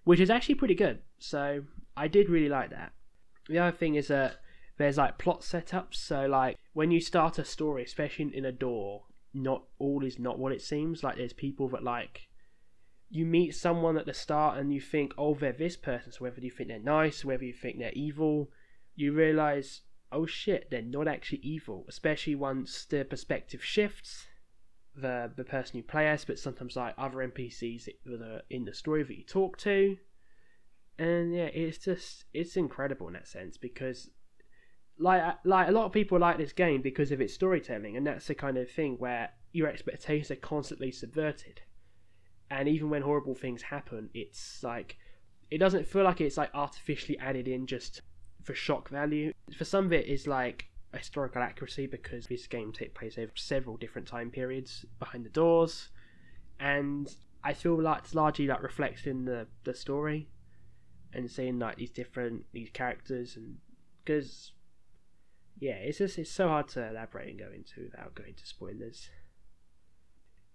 which 0.04 0.20
is 0.20 0.30
actually 0.30 0.56
pretty 0.56 0.76
good. 0.76 1.00
So 1.20 1.64
I 1.98 2.08
did 2.08 2.30
really 2.30 2.50
like 2.50 2.70
that. 2.70 2.94
The 3.50 3.60
other 3.60 3.76
thing 3.76 3.96
is 3.96 4.10
that 4.10 4.38
there's 4.78 4.98
like 4.98 5.18
plot 5.18 5.42
setups. 5.42 5.96
So 5.96 6.26
like 6.28 6.58
when 6.74 6.92
you 6.92 7.00
start 7.00 7.40
a 7.40 7.46
story, 7.46 7.84
especially 7.84 8.36
in 8.36 8.46
a 8.46 8.52
door, 8.52 9.04
not 9.34 9.64
all 9.80 10.06
is 10.06 10.20
not 10.20 10.40
what 10.40 10.52
it 10.52 10.62
seems. 10.62 11.04
Like 11.04 11.18
there's 11.18 11.34
people 11.34 11.70
that 11.70 11.84
like 11.84 12.28
you 13.10 13.26
meet 13.26 13.56
someone 13.56 13.98
at 13.98 14.06
the 14.06 14.14
start 14.14 14.58
and 14.58 14.74
you 14.74 14.82
think, 14.82 15.14
oh, 15.18 15.36
they're 15.36 15.52
this 15.52 15.78
person. 15.78 16.12
So 16.12 16.24
whether 16.24 16.42
you 16.42 16.52
think 16.52 16.70
they're 16.70 16.80
nice, 16.80 17.24
whether 17.24 17.44
you 17.44 17.54
think 17.54 17.78
they're 17.78 17.92
evil, 17.94 18.50
you 18.96 19.14
realize, 19.14 19.82
oh 20.12 20.26
shit, 20.26 20.70
they're 20.72 20.82
not 20.82 21.08
actually 21.08 21.40
evil. 21.40 21.86
Especially 21.88 22.36
once 22.36 22.86
the 22.86 23.06
perspective 23.06 23.64
shifts, 23.64 24.26
the 24.96 25.32
the 25.36 25.44
person 25.44 25.78
you 25.78 25.84
play 25.84 26.08
as, 26.08 26.26
but 26.26 26.40
sometimes 26.40 26.76
like 26.76 26.96
other 26.98 27.18
NPCs 27.18 27.88
that 28.06 28.22
are 28.22 28.42
in 28.50 28.66
the 28.66 28.74
story 28.74 29.04
that 29.04 29.18
you 29.18 29.24
talk 29.24 29.58
to. 29.60 29.98
And 30.98 31.36
yeah, 31.36 31.46
it's 31.46 31.80
just 31.80 32.26
it's 32.34 32.56
incredible 32.56 33.08
in 33.08 33.14
that 33.14 33.28
sense 33.28 33.58
because 33.58 34.10
like 35.04 35.22
uh, 35.22 35.34
like 35.44 35.68
a 35.68 35.72
lot 35.72 35.86
of 35.86 35.92
people 35.92 36.18
like 36.18 36.38
this 36.38 36.54
game 36.54 36.82
because 36.82 37.12
of 37.12 37.20
its 37.20 37.34
storytelling, 37.34 37.98
and 37.98 38.08
that's 38.08 38.28
the 38.28 38.36
kind 38.36 38.58
of 38.58 38.72
thing 38.72 38.96
where 39.00 39.32
your 39.52 39.68
expectations 39.68 40.32
are 40.32 40.38
constantly 40.38 40.92
subverted. 40.92 41.62
And 42.50 42.70
even 42.70 42.90
when 42.90 43.02
horrible 43.02 43.36
things 43.36 43.64
happen, 43.64 44.10
it's 44.14 44.64
like 44.64 44.98
it 45.52 45.58
doesn't 45.58 45.88
feel 45.88 46.04
like 46.04 46.22
it's 46.22 46.38
like 46.38 46.52
artificially 46.54 47.20
added 47.20 47.50
in 47.50 47.68
just 47.68 48.02
for 48.44 48.54
shock 48.54 48.88
value. 48.88 49.34
For 49.58 49.66
some 49.66 49.86
of 49.86 49.94
it 49.94 50.08
is 50.08 50.26
like 50.26 50.70
historical 50.94 51.42
accuracy 51.42 51.86
because 51.86 52.28
this 52.28 52.48
game 52.48 52.72
takes 52.72 52.98
place 52.98 53.18
over 53.18 53.34
several 53.36 53.76
different 53.76 54.08
time 54.08 54.32
periods 54.32 54.86
behind 55.00 55.26
the 55.26 55.30
doors, 55.32 55.90
and 56.62 57.14
I 57.44 57.54
feel 57.54 57.82
like 57.82 58.04
it's 58.06 58.16
largely 58.16 58.48
like 58.48 58.64
reflected 58.64 59.08
in 59.08 59.26
the 59.26 59.48
the 59.66 59.74
story, 59.74 60.30
and 61.12 61.30
seeing 61.30 61.60
like 61.60 61.76
these 61.76 61.92
different 61.92 62.46
these 62.54 62.70
characters 62.70 63.36
and 63.36 63.58
because 64.06 64.53
yeah, 65.60 65.76
it's 65.76 66.00
just 66.00 66.18
it's 66.18 66.32
so 66.32 66.48
hard 66.48 66.68
to 66.70 66.90
elaborate 66.90 67.30
and 67.30 67.40
go 67.40 67.50
into 67.54 67.84
without 67.84 68.16
going 68.16 68.34
to 68.36 68.46
spoilers. 68.46 69.10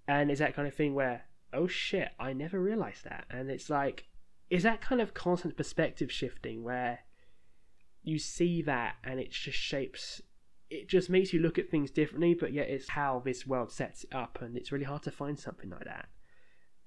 And 0.07 0.31
it's 0.31 0.41
that 0.41 0.55
kind 0.55 0.67
of 0.67 0.75
thing 0.75 0.95
where, 0.95 1.25
oh 1.53 1.67
shit, 1.67 2.11
I 2.19 2.33
never 2.33 2.61
realized 2.61 3.05
that. 3.05 3.27
And 3.31 3.51
it's 3.51 3.69
like, 3.69 4.07
is 4.51 4.63
that 4.63 4.81
kind 4.81 5.01
of 5.01 5.15
constant 5.15 5.57
perspective 5.57 6.11
shifting 6.11 6.65
where 6.65 7.01
you 8.03 8.19
see 8.19 8.63
that 8.63 8.95
and 9.05 9.21
it 9.21 9.31
just 9.31 9.59
shapes 9.59 10.23
it 10.71 10.89
just 10.89 11.09
makes 11.09 11.33
you 11.33 11.41
look 11.41 11.59
at 11.59 11.71
things 11.71 11.91
differently 11.91 12.35
but 12.35 12.53
yet 12.53 12.69
it's 12.69 12.91
how 12.91 13.23
this 13.25 13.47
world 13.47 13.71
sets 13.71 14.05
it 14.05 14.15
up 14.15 14.39
and 14.41 14.57
it's 14.57 14.73
really 14.73 14.85
hard 14.85 15.03
to 15.03 15.11
find 15.11 15.39
something 15.39 15.71
like 15.71 15.85
that 15.85 16.09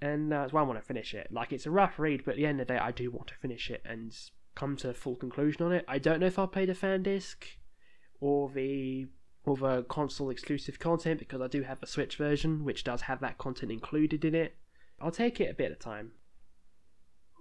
and 0.01 0.31
that's 0.31 0.53
why 0.53 0.61
i 0.61 0.63
want 0.63 0.79
to 0.79 0.85
finish 0.85 1.13
it 1.13 1.27
like 1.31 1.51
it's 1.51 1.65
a 1.65 1.71
rough 1.71 1.99
read 1.99 2.23
but 2.25 2.31
at 2.31 2.37
the 2.37 2.45
end 2.45 2.59
of 2.59 2.67
the 2.67 2.73
day 2.73 2.79
i 2.79 2.91
do 2.91 3.11
want 3.11 3.27
to 3.27 3.35
finish 3.35 3.69
it 3.69 3.81
and 3.85 4.15
come 4.55 4.75
to 4.75 4.89
a 4.89 4.93
full 4.93 5.15
conclusion 5.15 5.63
on 5.63 5.71
it 5.71 5.85
i 5.87 5.97
don't 5.97 6.19
know 6.19 6.25
if 6.25 6.39
i'll 6.39 6.47
play 6.47 6.65
the 6.65 6.75
fan 6.75 7.03
disc 7.03 7.45
or 8.21 8.49
the 8.49 9.07
or 9.43 9.57
the 9.57 9.83
console 9.83 10.29
exclusive 10.29 10.79
content 10.79 11.19
because 11.19 11.41
i 11.41 11.47
do 11.47 11.63
have 11.63 11.81
a 11.81 11.87
switch 11.87 12.15
version 12.15 12.63
which 12.63 12.83
does 12.83 13.01
have 13.01 13.19
that 13.19 13.37
content 13.37 13.71
included 13.71 14.23
in 14.23 14.35
it. 14.35 14.55
I'll 15.01 15.11
take 15.11 15.41
it 15.41 15.49
a 15.49 15.55
bit 15.55 15.71
of 15.71 15.79
time. 15.79 16.11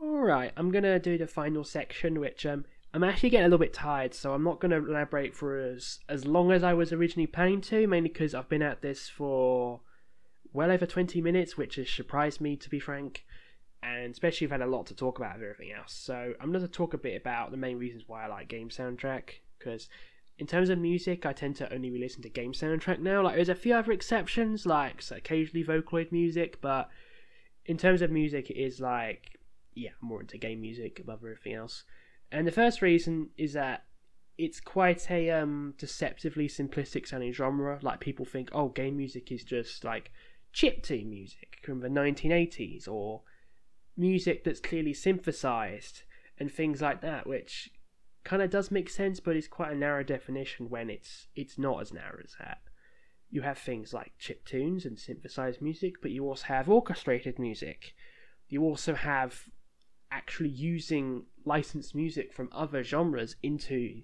Alright, 0.03 0.53
I'm 0.57 0.71
gonna 0.71 0.99
do 0.99 1.19
the 1.19 1.27
final 1.27 1.63
section, 1.63 2.19
which 2.19 2.47
um, 2.47 2.65
I'm 2.95 3.05
actually 3.05 3.31
getting 3.31 3.45
a 3.45 3.49
little 3.49 3.59
bit 3.65 3.75
tired, 3.75 4.15
so 4.15 4.33
I'm 4.33 4.43
not 4.43 4.61
gonna 4.61 4.79
elaborate 4.79 5.35
for 5.35 5.59
as 5.59 6.01
as 6.09 6.27
long 6.27 6.53
as 6.53 6.65
I 6.65 6.73
was 6.73 6.93
originally 6.93 7.27
planning 7.27 7.61
to, 7.63 7.87
mainly 7.87 8.09
because 8.09 8.35
I've 8.35 8.49
been 8.49 8.63
at 8.63 8.81
this 8.81 9.09
for 9.09 9.81
well 10.53 10.71
over 10.71 10.87
20 10.87 11.21
minutes, 11.21 11.57
which 11.57 11.77
has 11.77 11.91
surprised 11.91 12.41
me 12.41 12.57
to 12.57 12.71
be 12.71 12.81
frank, 12.81 13.25
and 13.83 14.11
especially 14.11 14.47
I've 14.47 14.53
had 14.53 14.63
a 14.63 14.67
lot 14.67 14.87
to 14.87 14.95
talk 14.95 15.19
about 15.19 15.37
of 15.37 15.43
everything 15.43 15.73
else. 15.73 15.93
So 15.93 16.33
I'm 16.41 16.51
gonna 16.51 16.67
talk 16.67 16.95
a 16.95 16.99
bit 16.99 17.21
about 17.21 17.51
the 17.51 17.59
main 17.59 17.79
reasons 17.79 18.05
why 18.07 18.25
I 18.25 18.29
like 18.29 18.49
game 18.49 18.71
soundtrack, 18.71 19.41
because 19.59 19.89
in 20.41 20.47
terms 20.47 20.71
of 20.71 20.79
music, 20.79 21.25
I 21.25 21.33
tend 21.33 21.55
to 21.57 21.73
only 21.73 21.97
listen 21.97 22.23
to 22.23 22.29
game 22.29 22.53
soundtrack 22.53 22.99
now. 22.99 23.23
Like, 23.23 23.37
there's 23.37 23.49
a 23.49 23.55
few 23.55 23.75
other 23.75 23.93
exceptions, 23.93 24.67
like 24.67 25.05
occasionally 25.11 25.65
Vocaloid 25.65 26.11
music, 26.11 26.61
but 26.61 26.89
in 27.67 27.77
terms 27.77 28.03
of 28.03 28.11
music, 28.11 28.51
it 28.51 28.57
is 28.57 28.81
like 28.81 29.39
yeah, 29.75 29.91
more 30.01 30.21
into 30.21 30.39
game 30.39 30.61
music 30.61 30.99
above 30.99 31.21
everything 31.21 31.55
else. 31.55 31.85
And 32.33 32.47
the 32.47 32.53
first 32.53 32.83
reason 32.83 33.31
is 33.37 33.53
that 33.55 33.85
it's 34.39 34.61
quite 34.61 35.11
a 35.11 35.31
um, 35.31 35.75
deceptively 35.79 36.49
simplistic 36.49 37.07
sounding 37.07 37.33
genre. 37.33 37.79
Like 37.83 38.01
people 38.01 38.25
think, 38.25 38.51
oh, 38.53 38.69
game 38.69 38.97
music 38.97 39.31
is 39.31 39.45
just 39.45 39.85
like 39.85 40.11
chiptune 40.55 41.09
music 41.09 41.59
from 41.63 41.81
the 41.81 41.89
1980s 41.89 42.89
or 42.89 43.23
music 43.97 44.45
that's 44.45 44.61
clearly 44.61 44.95
synthesized 44.95 46.03
and 46.39 46.51
things 46.51 46.81
like 46.81 47.03
that, 47.03 47.27
which 47.27 47.71
kind 48.25 48.43
of 48.43 48.51
does 48.51 48.71
make 48.71 48.91
sense, 48.91 49.21
but 49.21 49.37
it's 49.37 49.49
quite 49.49 49.73
a 49.73 49.77
narrow 49.77 50.03
definition 50.03 50.69
when 50.69 50.91
it's 50.91 51.29
it's 51.35 51.59
not 51.59 51.81
as 51.81 51.93
narrow 51.93 52.21
as 52.23 52.35
that. 52.39 52.59
You 53.31 53.43
have 53.43 53.59
things 53.59 53.95
like 53.95 54.13
chip 54.19 54.45
tunes 54.45 54.85
and 54.85 54.99
synthesized 54.99 55.63
music, 55.63 56.03
but 56.03 56.11
you 56.11 56.27
also 56.27 56.47
have 56.47 56.69
orchestrated 56.69 57.39
music. 57.39 57.95
You 58.49 58.63
also 58.63 58.95
have 58.95 59.45
actually 60.11 60.49
using 60.49 61.25
licensed 61.45 61.95
music 61.95 62.33
from 62.33 62.49
other 62.53 62.83
genres 62.83 63.37
into 63.43 64.03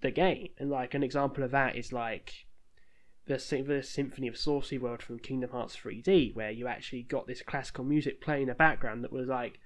the 0.00 0.10
game. 0.10 0.48
And 0.58 0.70
like 0.70 0.94
an 0.94 1.02
example 1.02 1.44
of 1.44 1.52
that 1.52 1.76
is 1.76 1.92
like 1.92 2.46
the, 3.26 3.36
the 3.66 3.82
Symphony 3.82 4.26
of 4.26 4.36
Sorcery 4.36 4.78
World 4.78 5.02
from 5.02 5.18
Kingdom 5.18 5.50
Hearts 5.50 5.76
3D, 5.76 6.34
where 6.34 6.50
you 6.50 6.66
actually 6.66 7.02
got 7.04 7.26
this 7.26 7.42
classical 7.42 7.84
music 7.84 8.20
playing 8.20 8.42
in 8.42 8.48
the 8.48 8.54
background 8.54 9.04
that 9.04 9.12
was 9.12 9.28
like 9.28 9.60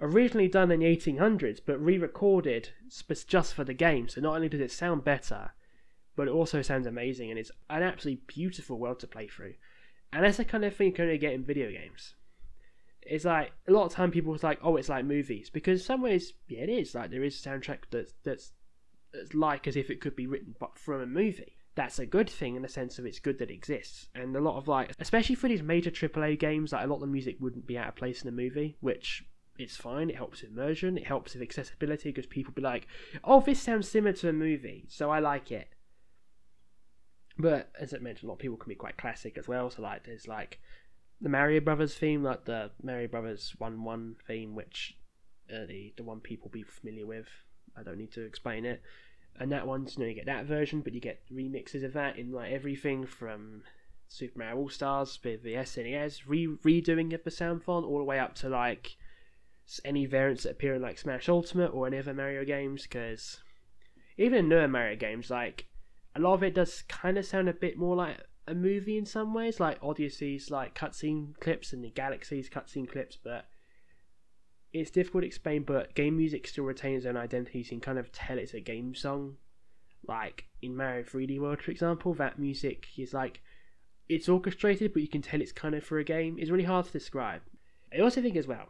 originally 0.00 0.48
done 0.48 0.70
in 0.70 0.80
the 0.80 0.96
1800s 0.96 1.60
but 1.64 1.82
re-recorded 1.82 2.70
just 3.26 3.54
for 3.54 3.64
the 3.64 3.74
game. 3.74 4.08
So 4.08 4.20
not 4.20 4.34
only 4.34 4.48
does 4.48 4.60
it 4.60 4.70
sound 4.70 5.04
better, 5.04 5.52
but 6.16 6.28
it 6.28 6.32
also 6.32 6.62
sounds 6.62 6.86
amazing 6.86 7.30
and 7.30 7.38
it's 7.38 7.50
an 7.70 7.82
absolutely 7.82 8.22
beautiful 8.26 8.78
world 8.78 9.00
to 9.00 9.06
play 9.06 9.28
through. 9.28 9.54
And 10.12 10.24
that's 10.24 10.36
the 10.36 10.44
kind 10.44 10.64
of 10.64 10.74
thing 10.74 10.88
you 10.88 10.92
can 10.92 11.04
only 11.04 11.18
get 11.18 11.32
in 11.32 11.44
video 11.44 11.70
games 11.70 12.14
it's 13.02 13.24
like 13.24 13.52
a 13.66 13.72
lot 13.72 13.84
of 13.84 13.92
time 13.92 14.10
people 14.10 14.32
was 14.32 14.42
like, 14.42 14.58
oh, 14.62 14.76
it's 14.76 14.88
like 14.88 15.04
movies 15.04 15.50
because 15.50 15.80
in 15.80 15.84
some 15.84 16.02
ways, 16.02 16.32
yeah, 16.48 16.60
it 16.60 16.68
is. 16.68 16.94
Like 16.94 17.10
there 17.10 17.24
is 17.24 17.44
a 17.44 17.48
soundtrack 17.48 17.78
that's 17.90 18.14
that's 18.22 18.52
that's 19.12 19.34
like 19.34 19.66
as 19.66 19.76
if 19.76 19.90
it 19.90 20.00
could 20.00 20.16
be 20.16 20.26
written 20.26 20.54
but 20.58 20.78
from 20.78 21.00
a 21.00 21.06
movie. 21.06 21.58
That's 21.74 21.98
a 21.98 22.06
good 22.06 22.28
thing 22.28 22.54
in 22.54 22.62
the 22.62 22.68
sense 22.68 22.98
of 22.98 23.06
it's 23.06 23.18
good 23.18 23.38
that 23.38 23.50
it 23.50 23.54
exists. 23.54 24.08
And 24.14 24.36
a 24.36 24.40
lot 24.40 24.58
of 24.58 24.68
like, 24.68 24.92
especially 24.98 25.34
for 25.34 25.48
these 25.48 25.62
major 25.62 25.90
AAA 25.90 26.38
games, 26.38 26.72
like 26.72 26.84
a 26.84 26.86
lot 26.86 26.96
of 26.96 27.00
the 27.00 27.06
music 27.06 27.36
wouldn't 27.40 27.66
be 27.66 27.78
out 27.78 27.88
of 27.88 27.96
place 27.96 28.22
in 28.22 28.28
a 28.28 28.32
movie, 28.32 28.76
which 28.80 29.24
it's 29.58 29.76
fine. 29.76 30.10
It 30.10 30.16
helps 30.16 30.42
immersion. 30.42 30.96
It 30.96 31.06
helps 31.06 31.34
with 31.34 31.42
accessibility 31.42 32.10
because 32.10 32.26
people 32.26 32.52
be 32.54 32.62
like, 32.62 32.86
oh, 33.22 33.40
this 33.40 33.60
sounds 33.60 33.88
similar 33.88 34.12
to 34.14 34.28
a 34.28 34.32
movie, 34.32 34.86
so 34.88 35.10
I 35.10 35.18
like 35.18 35.50
it. 35.50 35.68
But 37.38 37.70
as 37.78 37.94
I 37.94 37.98
mentioned, 37.98 38.28
a 38.28 38.28
lot 38.28 38.34
of 38.34 38.40
people 38.40 38.56
can 38.56 38.68
be 38.68 38.74
quite 38.74 38.96
classic 38.98 39.38
as 39.38 39.48
well. 39.48 39.70
So 39.70 39.82
like, 39.82 40.04
there's 40.04 40.28
like 40.28 40.60
the 41.20 41.28
Mario 41.28 41.60
Brothers 41.60 41.94
theme, 41.94 42.22
like 42.22 42.44
the 42.44 42.70
Mario 42.82 43.08
Brothers 43.08 43.54
One 43.58 43.84
One 43.84 44.16
theme, 44.26 44.54
which 44.54 44.96
uh, 45.52 45.66
the 45.66 45.92
the 45.96 46.02
one 46.02 46.20
people 46.20 46.50
be 46.50 46.62
familiar 46.62 47.06
with. 47.06 47.28
I 47.76 47.82
don't 47.82 47.98
need 47.98 48.12
to 48.12 48.24
explain 48.24 48.64
it. 48.64 48.82
And 49.38 49.50
that 49.50 49.66
one's 49.66 49.96
you 49.96 50.02
know 50.02 50.08
you 50.08 50.14
get 50.14 50.26
that 50.26 50.44
version, 50.44 50.80
but 50.80 50.92
you 50.92 51.00
get 51.00 51.22
remixes 51.32 51.84
of 51.84 51.94
that 51.94 52.18
in 52.18 52.32
like 52.32 52.52
everything 52.52 53.06
from 53.06 53.62
Super 54.08 54.40
Mario 54.40 54.56
All 54.56 54.68
Stars 54.68 55.18
with 55.24 55.42
the 55.42 55.54
SNES 55.54 56.22
re- 56.26 56.58
redoing 56.64 57.14
of 57.14 57.24
the 57.24 57.30
sound 57.30 57.62
font, 57.62 57.86
all 57.86 57.98
the 57.98 58.04
way 58.04 58.18
up 58.18 58.34
to 58.36 58.48
like 58.48 58.96
any 59.84 60.06
variants 60.06 60.42
that 60.42 60.52
appear 60.52 60.74
in 60.74 60.82
like 60.82 60.98
Smash 60.98 61.28
Ultimate 61.28 61.68
or 61.68 61.86
any 61.86 61.98
other 61.98 62.14
Mario 62.14 62.44
games. 62.44 62.82
Because 62.82 63.40
even 64.16 64.38
in 64.38 64.48
newer 64.48 64.68
Mario 64.68 64.96
games, 64.96 65.30
like 65.30 65.66
a 66.14 66.20
lot 66.20 66.34
of 66.34 66.42
it 66.42 66.54
does 66.54 66.82
kind 66.88 67.18
of 67.18 67.24
sound 67.24 67.48
a 67.48 67.54
bit 67.54 67.78
more 67.78 67.96
like 67.96 68.18
a 68.46 68.54
movie 68.54 68.98
in 68.98 69.06
some 69.06 69.32
ways, 69.34 69.60
like 69.60 69.78
Odyssey's 69.82 70.50
like 70.50 70.74
cutscene 70.74 71.38
clips 71.40 71.72
and 71.72 71.82
the 71.84 71.90
Galaxy's 71.90 72.50
cutscene 72.50 72.90
clips, 72.90 73.16
but 73.22 73.46
it's 74.72 74.90
difficult 74.90 75.22
to 75.22 75.26
explain. 75.26 75.62
But 75.62 75.94
game 75.94 76.16
music 76.16 76.46
still 76.46 76.64
retains 76.64 77.04
its 77.04 77.06
own 77.06 77.16
identity, 77.16 77.62
so 77.62 77.74
you 77.74 77.80
can 77.80 77.80
kind 77.80 77.98
of 77.98 78.12
tell 78.12 78.38
it's 78.38 78.54
a 78.54 78.60
game 78.60 78.94
song. 78.94 79.36
Like 80.06 80.46
in 80.60 80.76
Mario 80.76 81.04
3D 81.04 81.38
World, 81.40 81.62
for 81.62 81.70
example, 81.70 82.12
that 82.14 82.38
music 82.38 82.88
is 82.98 83.14
like 83.14 83.40
it's 84.08 84.28
orchestrated, 84.28 84.92
but 84.92 85.02
you 85.02 85.08
can 85.08 85.22
tell 85.22 85.40
it's 85.40 85.52
kind 85.52 85.74
of 85.74 85.84
for 85.84 85.98
a 85.98 86.04
game. 86.04 86.36
It's 86.38 86.50
really 86.50 86.64
hard 86.64 86.86
to 86.86 86.92
describe. 86.92 87.42
I 87.94 88.00
also 88.00 88.20
think 88.20 88.36
as 88.36 88.46
well 88.46 88.66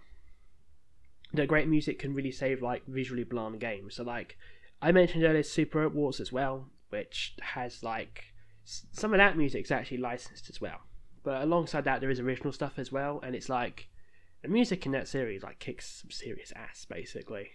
that 1.35 1.49
great 1.49 1.69
music 1.69 1.99
can 1.99 2.15
really 2.15 2.31
save 2.31 2.63
like 2.63 2.85
visually 2.87 3.25
bland 3.25 3.61
games. 3.61 3.97
So 3.97 4.05
like 4.05 4.37
I 4.81 4.93
mentioned 4.93 5.25
earlier, 5.25 5.43
Super 5.43 5.89
Wars 5.89 6.21
as 6.21 6.33
well, 6.33 6.69
which 6.91 7.35
has 7.41 7.83
like 7.83 8.25
some 8.65 9.13
of 9.13 9.19
that 9.19 9.37
music's 9.37 9.71
actually 9.71 9.99
licensed 9.99 10.51
as 10.51 10.61
well. 10.61 10.81
But 11.25 11.43
alongside 11.43 11.85
that, 11.85 12.01
there 12.01 12.11
is 12.11 12.21
original 12.21 12.53
stuff 12.53 12.75
as 12.79 12.91
well, 12.91 13.21
and 13.23 13.35
it's 13.35 13.49
like 13.49 13.89
the 14.43 14.49
music 14.49 14.87
in 14.87 14.93
that 14.93 15.09
series 15.09 15.43
like 15.43 15.59
kicks 15.61 16.01
some 16.03 16.11
serious 16.11 16.53
ass. 16.57 16.85
Basically, 16.85 17.51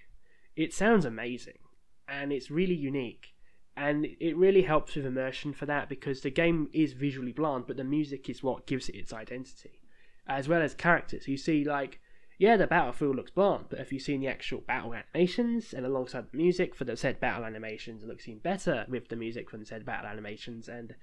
it 0.56 0.74
sounds 0.74 1.06
amazing, 1.06 1.60
and 2.08 2.32
it's 2.32 2.50
really 2.50 2.76
unique, 2.76 3.36
and 3.76 4.08
it 4.20 4.38
really 4.38 4.62
helps 4.62 4.96
with 4.96 5.06
immersion 5.06 5.54
for 5.54 5.66
that 5.66 5.90
because 5.90 6.22
the 6.22 6.32
game 6.32 6.70
is 6.74 6.94
visually 6.94 7.34
bland, 7.34 7.66
but 7.68 7.78
the 7.78 7.84
music 7.84 8.30
is 8.30 8.42
what 8.42 8.68
gives 8.68 8.88
it 8.88 8.96
its 8.96 9.12
identity, 9.12 9.82
as 10.28 10.48
well 10.48 10.62
as 10.62 10.74
characters. 10.74 11.28
You 11.28 11.38
see, 11.38 11.66
like 11.66 12.00
yeah, 12.38 12.56
the 12.56 12.68
battlefield 12.68 13.16
looks 13.16 13.32
bland, 13.32 13.66
but 13.70 13.80
if 13.80 13.92
you've 13.92 14.04
seen 14.04 14.22
the 14.22 14.28
actual 14.28 14.62
battle 14.62 14.94
animations 14.94 15.74
and 15.74 15.86
alongside 15.86 16.32
the 16.32 16.38
music 16.38 16.76
for 16.76 16.84
the 16.84 16.96
said 16.96 17.20
battle 17.20 17.44
animations, 17.44 18.04
it 18.04 18.08
looks 18.08 18.28
even 18.28 18.40
better 18.40 18.86
with 18.88 19.08
the 19.10 19.16
music 19.16 19.50
from 19.50 19.60
the 19.60 19.66
said 19.66 19.86
battle 19.86 20.08
animations. 20.08 20.68
And 20.68 20.94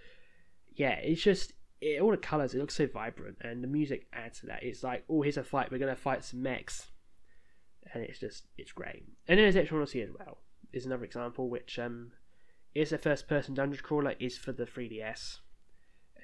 yeah, 0.76 0.94
it's 1.02 1.22
just 1.22 1.52
it, 1.80 2.00
all 2.00 2.12
the 2.12 2.16
colors. 2.16 2.54
It 2.54 2.58
looks 2.58 2.76
so 2.76 2.86
vibrant, 2.86 3.38
and 3.40 3.64
the 3.64 3.68
music 3.68 4.06
adds 4.12 4.40
to 4.40 4.46
that. 4.46 4.62
It's 4.62 4.84
like, 4.84 5.04
oh, 5.08 5.22
here's 5.22 5.36
a 5.36 5.42
fight. 5.42 5.72
We're 5.72 5.78
gonna 5.78 5.96
fight 5.96 6.24
some 6.24 6.42
mechs, 6.42 6.92
and 7.92 8.04
it's 8.04 8.20
just 8.20 8.44
it's 8.56 8.72
great. 8.72 9.04
And 9.26 9.38
then 9.38 9.50
there's 9.50 9.56
Etrian 9.56 9.78
Odyssey 9.78 10.02
as 10.02 10.10
well. 10.16 10.38
Is 10.72 10.86
another 10.86 11.04
example 11.04 11.48
which 11.48 11.80
um 11.80 12.12
is 12.74 12.92
a 12.92 12.98
first-person 12.98 13.54
dungeon 13.54 13.82
crawler 13.82 14.14
is 14.18 14.36
for 14.36 14.52
the 14.52 14.64
3DS 14.64 15.38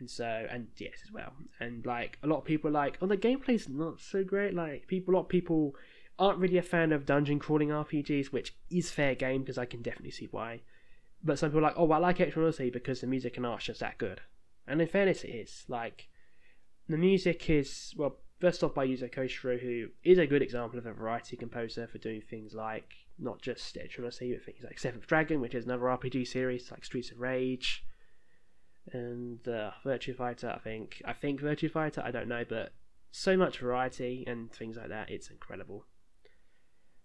and 0.00 0.10
so 0.10 0.46
and 0.50 0.68
yes 0.76 1.00
as 1.04 1.12
well. 1.12 1.32
And 1.60 1.84
like 1.86 2.18
a 2.22 2.26
lot 2.26 2.38
of 2.38 2.44
people 2.44 2.68
are 2.68 2.72
like 2.72 2.98
oh 3.00 3.06
the 3.06 3.16
gameplay's 3.16 3.68
not 3.68 4.00
so 4.00 4.24
great. 4.24 4.54
Like 4.54 4.86
people 4.86 5.14
a 5.14 5.16
lot 5.16 5.22
of 5.22 5.28
people 5.28 5.74
aren't 6.18 6.38
really 6.38 6.58
a 6.58 6.62
fan 6.62 6.92
of 6.92 7.06
dungeon 7.06 7.38
crawling 7.38 7.68
rpgs 7.68 8.26
which 8.26 8.54
is 8.70 8.90
fair 8.90 9.14
game 9.14 9.40
because 9.40 9.56
i 9.56 9.64
can 9.64 9.82
definitely 9.82 10.10
see 10.10 10.28
why. 10.30 10.60
But 11.22 11.38
some 11.38 11.50
people 11.50 11.60
are 11.60 11.68
like 11.68 11.74
oh 11.76 11.90
i 11.92 11.98
like 11.98 12.18
Etrian 12.18 12.38
Odyssey 12.38 12.70
because 12.70 13.00
the 13.00 13.06
music 13.06 13.36
and 13.36 13.46
art's 13.46 13.66
just 13.66 13.80
that 13.80 13.98
good. 13.98 14.20
And 14.66 14.80
in 14.80 14.88
fairness 14.88 15.22
it 15.24 15.30
is. 15.30 15.64
Like 15.68 16.08
the 16.88 16.96
music 16.96 17.48
is 17.48 17.94
well 17.96 18.16
first 18.40 18.64
off 18.64 18.74
by 18.74 18.86
Yuzo 18.86 19.12
Koshiro 19.12 19.60
who 19.60 19.88
is 20.02 20.18
a 20.18 20.26
good 20.26 20.42
example 20.42 20.78
of 20.78 20.86
a 20.86 20.92
variety 20.92 21.36
composer 21.36 21.86
for 21.86 21.98
doing 21.98 22.22
things 22.22 22.54
like 22.54 22.94
not 23.18 23.40
just 23.42 23.76
Etrian 23.76 24.00
Odyssey 24.00 24.32
but 24.32 24.44
things 24.44 24.64
like 24.64 24.78
Seventh 24.78 25.06
Dragon 25.06 25.40
which 25.40 25.54
is 25.54 25.66
another 25.66 25.84
RPG 25.84 26.26
series 26.26 26.70
like 26.70 26.84
Streets 26.84 27.10
of 27.10 27.20
Rage 27.20 27.84
and 28.92 29.46
uh, 29.48 29.70
Fighter. 30.16 30.52
I 30.54 30.58
think 30.58 31.02
I 31.04 31.12
think 31.12 31.40
Virtua 31.40 31.70
Fighter. 31.70 32.02
I 32.04 32.10
don't 32.10 32.28
know, 32.28 32.44
but 32.48 32.72
so 33.10 33.36
much 33.36 33.58
variety 33.58 34.24
and 34.26 34.52
things 34.52 34.76
like 34.76 34.88
that. 34.88 35.10
It's 35.10 35.30
incredible. 35.30 35.86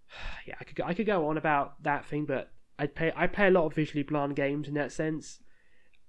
yeah, 0.47 0.55
I 0.59 0.63
could 0.63 0.81
I 0.81 0.93
could 0.93 1.05
go 1.05 1.27
on 1.27 1.37
about 1.37 1.81
that 1.83 2.05
thing, 2.05 2.25
but 2.25 2.51
I 2.77 2.87
play 2.87 3.11
I 3.15 3.27
play 3.27 3.47
a 3.47 3.51
lot 3.51 3.65
of 3.65 3.73
visually 3.73 4.03
bland 4.03 4.35
games 4.35 4.67
in 4.67 4.73
that 4.75 4.91
sense, 4.91 5.39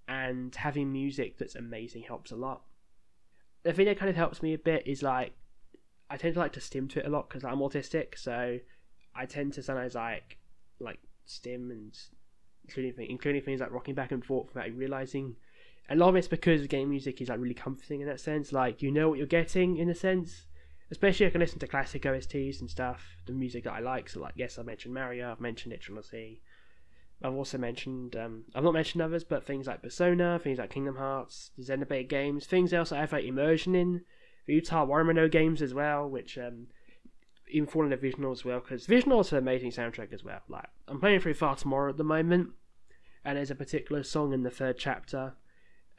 and 0.08 0.54
having 0.54 0.92
music 0.92 1.38
that's 1.38 1.54
amazing 1.54 2.02
helps 2.02 2.30
a 2.30 2.36
lot. 2.36 2.62
The 3.62 3.72
thing 3.72 3.86
that 3.86 3.98
kind 3.98 4.10
of 4.10 4.16
helps 4.16 4.42
me 4.42 4.54
a 4.54 4.58
bit 4.58 4.86
is 4.86 5.02
like 5.02 5.34
I 6.08 6.16
tend 6.16 6.34
to 6.34 6.40
like 6.40 6.52
to 6.52 6.60
stim 6.60 6.88
to 6.88 7.00
it 7.00 7.06
a 7.06 7.10
lot 7.10 7.28
because 7.28 7.44
I'm 7.44 7.58
autistic, 7.58 8.16
so 8.16 8.58
I 9.14 9.26
tend 9.26 9.54
to 9.54 9.62
sometimes 9.62 9.94
like 9.94 10.38
like 10.78 11.00
stim 11.24 11.70
and 11.70 11.96
including 12.64 12.94
including 13.08 13.42
things 13.42 13.60
like 13.60 13.72
rocking 13.72 13.94
back 13.94 14.12
and 14.12 14.24
forth 14.24 14.48
without 14.54 14.72
realizing. 14.74 15.36
A 15.88 15.94
lot 15.94 16.08
of 16.08 16.16
it's 16.16 16.28
because 16.28 16.66
game 16.66 16.90
music 16.90 17.20
is 17.20 17.28
like 17.28 17.40
really 17.40 17.54
comforting 17.54 18.00
in 18.00 18.08
that 18.08 18.20
sense. 18.20 18.52
Like 18.52 18.82
you 18.82 18.90
know 18.90 19.08
what 19.08 19.18
you're 19.18 19.26
getting 19.26 19.76
in 19.76 19.88
a 19.88 19.94
sense. 19.94 20.46
Especially 20.90 21.26
I 21.26 21.30
can 21.30 21.40
listen 21.40 21.58
to 21.58 21.66
classic 21.66 22.02
OSTs 22.02 22.60
and 22.60 22.70
stuff, 22.70 23.16
the 23.26 23.32
music 23.32 23.64
that 23.64 23.72
I 23.72 23.80
like. 23.80 24.08
So 24.08 24.20
like 24.20 24.34
yes, 24.36 24.58
I 24.58 24.62
mentioned 24.62 24.94
Mario, 24.94 25.30
I've 25.30 25.40
mentioned 25.40 25.72
It 25.74 25.82
Sea. 26.04 26.40
I've 27.22 27.34
also 27.34 27.56
mentioned 27.56 28.14
um, 28.14 28.44
I've 28.54 28.64
not 28.64 28.74
mentioned 28.74 29.02
others, 29.02 29.24
but 29.24 29.44
things 29.44 29.66
like 29.66 29.82
Persona, 29.82 30.38
things 30.42 30.58
like 30.58 30.70
Kingdom 30.70 30.96
Hearts, 30.96 31.50
the 31.56 31.64
Xenoblade 31.64 32.08
games, 32.08 32.46
things 32.46 32.72
else 32.72 32.92
I 32.92 33.00
have 33.00 33.12
like 33.12 33.24
immersion 33.24 33.74
in. 33.74 34.02
The 34.46 34.60
Utawarerumono 34.60 35.30
games 35.30 35.60
as 35.60 35.74
well, 35.74 36.08
which 36.08 36.38
um, 36.38 36.68
even 37.50 37.66
fall 37.66 37.90
into 37.90 38.30
as 38.30 38.44
well, 38.44 38.60
because 38.60 38.86
Visional 38.86 39.20
is 39.20 39.32
an 39.32 39.38
amazing 39.38 39.70
soundtrack 39.70 40.12
as 40.12 40.22
well. 40.22 40.40
Like 40.48 40.68
I'm 40.88 41.00
playing 41.00 41.20
through 41.20 41.34
Fata 41.34 41.66
Morgana 41.66 41.90
at 41.92 41.96
the 41.96 42.04
moment, 42.04 42.50
and 43.24 43.36
there's 43.36 43.50
a 43.50 43.56
particular 43.56 44.02
song 44.02 44.32
in 44.32 44.42
the 44.42 44.50
third 44.50 44.78
chapter, 44.78 45.34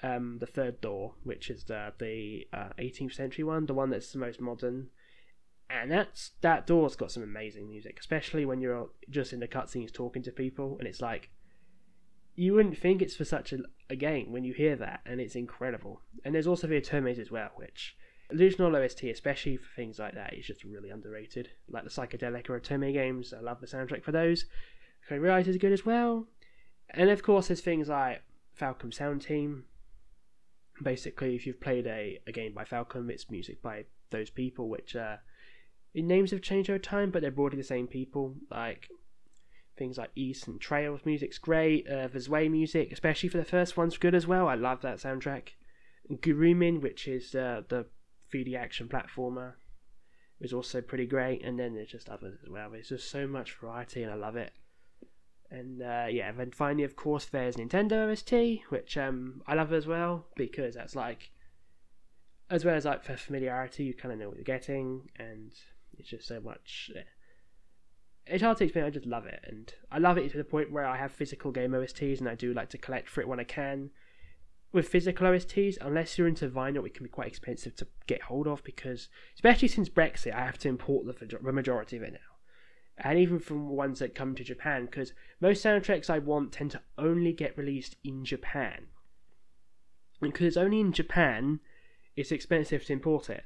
um, 0.03 0.37
the 0.39 0.45
third 0.45 0.81
door, 0.81 1.15
which 1.23 1.49
is 1.49 1.63
the 1.65 1.93
the 1.99 2.47
uh, 2.53 2.69
18th 2.79 3.13
century 3.13 3.43
one, 3.43 3.65
the 3.65 3.73
one 3.73 3.89
that's 3.89 4.11
the 4.11 4.19
most 4.19 4.39
modern. 4.39 4.89
And 5.69 5.91
that's 5.91 6.31
that 6.41 6.65
door's 6.65 6.95
got 6.95 7.11
some 7.11 7.23
amazing 7.23 7.67
music, 7.67 7.97
especially 7.99 8.45
when 8.45 8.61
you're 8.61 8.89
just 9.09 9.33
in 9.33 9.39
the 9.39 9.47
cutscenes 9.47 9.91
talking 9.91 10.23
to 10.23 10.31
people, 10.31 10.77
and 10.79 10.87
it's 10.87 11.01
like 11.01 11.29
you 12.35 12.53
wouldn't 12.53 12.77
think 12.77 13.01
it's 13.01 13.15
for 13.15 13.25
such 13.25 13.51
a, 13.51 13.59
a 13.89 13.95
game 13.95 14.31
when 14.31 14.43
you 14.43 14.53
hear 14.53 14.75
that, 14.75 15.01
and 15.05 15.19
it's 15.19 15.35
incredible. 15.35 16.01
And 16.23 16.33
there's 16.33 16.47
also 16.47 16.67
the 16.67 16.79
Otomes 16.79 17.19
as 17.19 17.31
well, 17.31 17.49
which 17.55 17.97
Illusional 18.31 18.75
OST, 18.75 19.05
especially 19.05 19.57
for 19.57 19.73
things 19.75 19.99
like 19.99 20.13
that, 20.13 20.33
is 20.33 20.45
just 20.45 20.63
really 20.63 20.89
underrated. 20.89 21.49
Like 21.69 21.83
the 21.83 21.89
Psychedelic 21.89 22.49
or 22.49 22.59
Otome 22.59 22.93
games, 22.93 23.33
I 23.33 23.41
love 23.41 23.59
the 23.59 23.67
soundtrack 23.67 24.03
for 24.03 24.11
those. 24.11 24.45
Code: 25.07 25.21
Realize 25.21 25.47
is 25.47 25.57
good 25.57 25.71
as 25.71 25.85
well. 25.85 26.27
And 26.89 27.09
of 27.09 27.23
course, 27.23 27.47
there's 27.47 27.61
things 27.61 27.89
like 27.89 28.21
Falcom 28.59 28.93
Sound 28.93 29.21
Team. 29.21 29.65
Basically, 30.81 31.35
if 31.35 31.47
you've 31.47 31.61
played 31.61 31.87
a, 31.87 32.19
a 32.27 32.31
game 32.31 32.53
by 32.53 32.63
Falcom, 32.63 33.09
it's 33.09 33.31
music 33.31 33.61
by 33.61 33.85
those 34.11 34.29
people, 34.29 34.69
which 34.69 34.95
uh, 34.95 35.17
names 35.93 36.31
have 36.31 36.41
changed 36.41 36.69
over 36.69 36.79
time, 36.79 37.11
but 37.11 37.21
they're 37.21 37.31
broadly 37.31 37.57
the 37.57 37.63
same 37.63 37.87
people. 37.87 38.35
Like 38.51 38.89
things 39.77 39.97
like 39.97 40.11
Ys 40.15 40.47
and 40.47 40.59
Trails 40.59 41.01
music's 41.05 41.37
great. 41.37 41.89
Uh, 41.89 42.07
Zwei 42.07 42.47
music, 42.47 42.91
especially 42.91 43.29
for 43.29 43.37
the 43.37 43.45
first 43.45 43.77
one's 43.77 43.97
good 43.97 44.15
as 44.15 44.27
well. 44.27 44.47
I 44.47 44.55
love 44.55 44.81
that 44.81 44.97
soundtrack. 44.97 45.49
Gurumin, 46.11 46.81
which 46.81 47.07
is 47.07 47.35
uh, 47.35 47.61
the 47.67 47.85
3D 48.33 48.55
action 48.55 48.87
platformer 48.87 49.53
is 50.39 50.53
also 50.53 50.81
pretty 50.81 51.05
great, 51.05 51.43
and 51.43 51.59
then 51.59 51.73
there's 51.73 51.91
just 51.91 52.09
others 52.09 52.37
as 52.43 52.49
well. 52.49 52.69
There's 52.71 52.89
just 52.89 53.09
so 53.09 53.27
much 53.27 53.57
variety, 53.59 54.03
and 54.03 54.11
I 54.11 54.15
love 54.15 54.35
it. 54.35 54.51
And 55.49 55.81
uh, 55.81 56.07
yeah, 56.09 56.31
then 56.31 56.51
finally, 56.51 56.83
of 56.83 56.95
course, 56.95 57.25
there's 57.25 57.55
Nintendo 57.55 58.11
OST, 58.11 58.69
which 58.69 58.97
um, 58.97 59.41
I 59.47 59.53
love 59.53 59.71
as 59.71 59.87
well 59.87 60.27
because 60.35 60.75
that's 60.75 60.95
like, 60.95 61.31
as 62.49 62.65
well 62.65 62.75
as 62.75 62.85
like 62.85 63.03
for 63.03 63.15
familiarity, 63.15 63.85
you 63.85 63.93
kind 63.93 64.13
of 64.13 64.19
know 64.19 64.27
what 64.27 64.37
you're 64.37 64.43
getting, 64.43 65.09
and 65.17 65.53
it's 65.97 66.09
just 66.09 66.27
so 66.27 66.41
much. 66.41 66.91
It's 68.25 68.43
hard 68.43 68.57
to 68.57 68.65
explain. 68.65 68.83
I 68.83 68.89
just 68.89 69.05
love 69.05 69.25
it, 69.25 69.39
and 69.47 69.73
I 69.89 69.99
love 69.99 70.17
it 70.17 70.29
to 70.31 70.37
the 70.37 70.43
point 70.43 70.71
where 70.71 70.85
I 70.85 70.97
have 70.97 71.13
physical 71.13 71.51
game 71.51 71.71
OSTs, 71.71 72.19
and 72.19 72.27
I 72.27 72.35
do 72.35 72.53
like 72.53 72.69
to 72.69 72.77
collect 72.77 73.07
for 73.07 73.21
it 73.21 73.27
when 73.27 73.39
I 73.39 73.45
can 73.45 73.91
with 74.71 74.89
physical 74.89 75.27
OSTs, 75.27 75.77
unless 75.81 76.17
you're 76.17 76.27
into 76.27 76.49
vinyl, 76.49 76.85
it 76.85 76.93
can 76.93 77.03
be 77.03 77.09
quite 77.09 77.27
expensive 77.27 77.75
to 77.77 77.87
get 78.05 78.23
hold 78.23 78.47
of 78.47 78.63
because, 78.63 79.09
especially 79.35 79.67
since 79.67 79.89
Brexit, 79.89 80.33
I 80.33 80.45
have 80.45 80.57
to 80.59 80.69
import 80.69 81.05
the, 81.05 81.25
the 81.25 81.51
majority 81.51 81.97
of 81.97 82.03
it 82.03 82.13
now. 82.13 82.36
And 82.97 83.19
even 83.19 83.39
from 83.39 83.69
ones 83.69 83.99
that 83.99 84.15
come 84.15 84.33
to 84.35 84.43
Japan, 84.43 84.85
because 84.85 85.13
most 85.39 85.63
soundtracks 85.63 86.09
I 86.09 86.19
want 86.19 86.51
tend 86.51 86.71
to 86.71 86.81
only 86.97 87.31
get 87.31 87.57
released 87.57 87.95
in 88.03 88.25
Japan. 88.25 88.87
Because 90.19 90.57
only 90.57 90.79
in 90.79 90.91
Japan, 90.91 91.59
it's 92.15 92.31
expensive 92.31 92.85
to 92.85 92.93
import 92.93 93.29
it. 93.29 93.43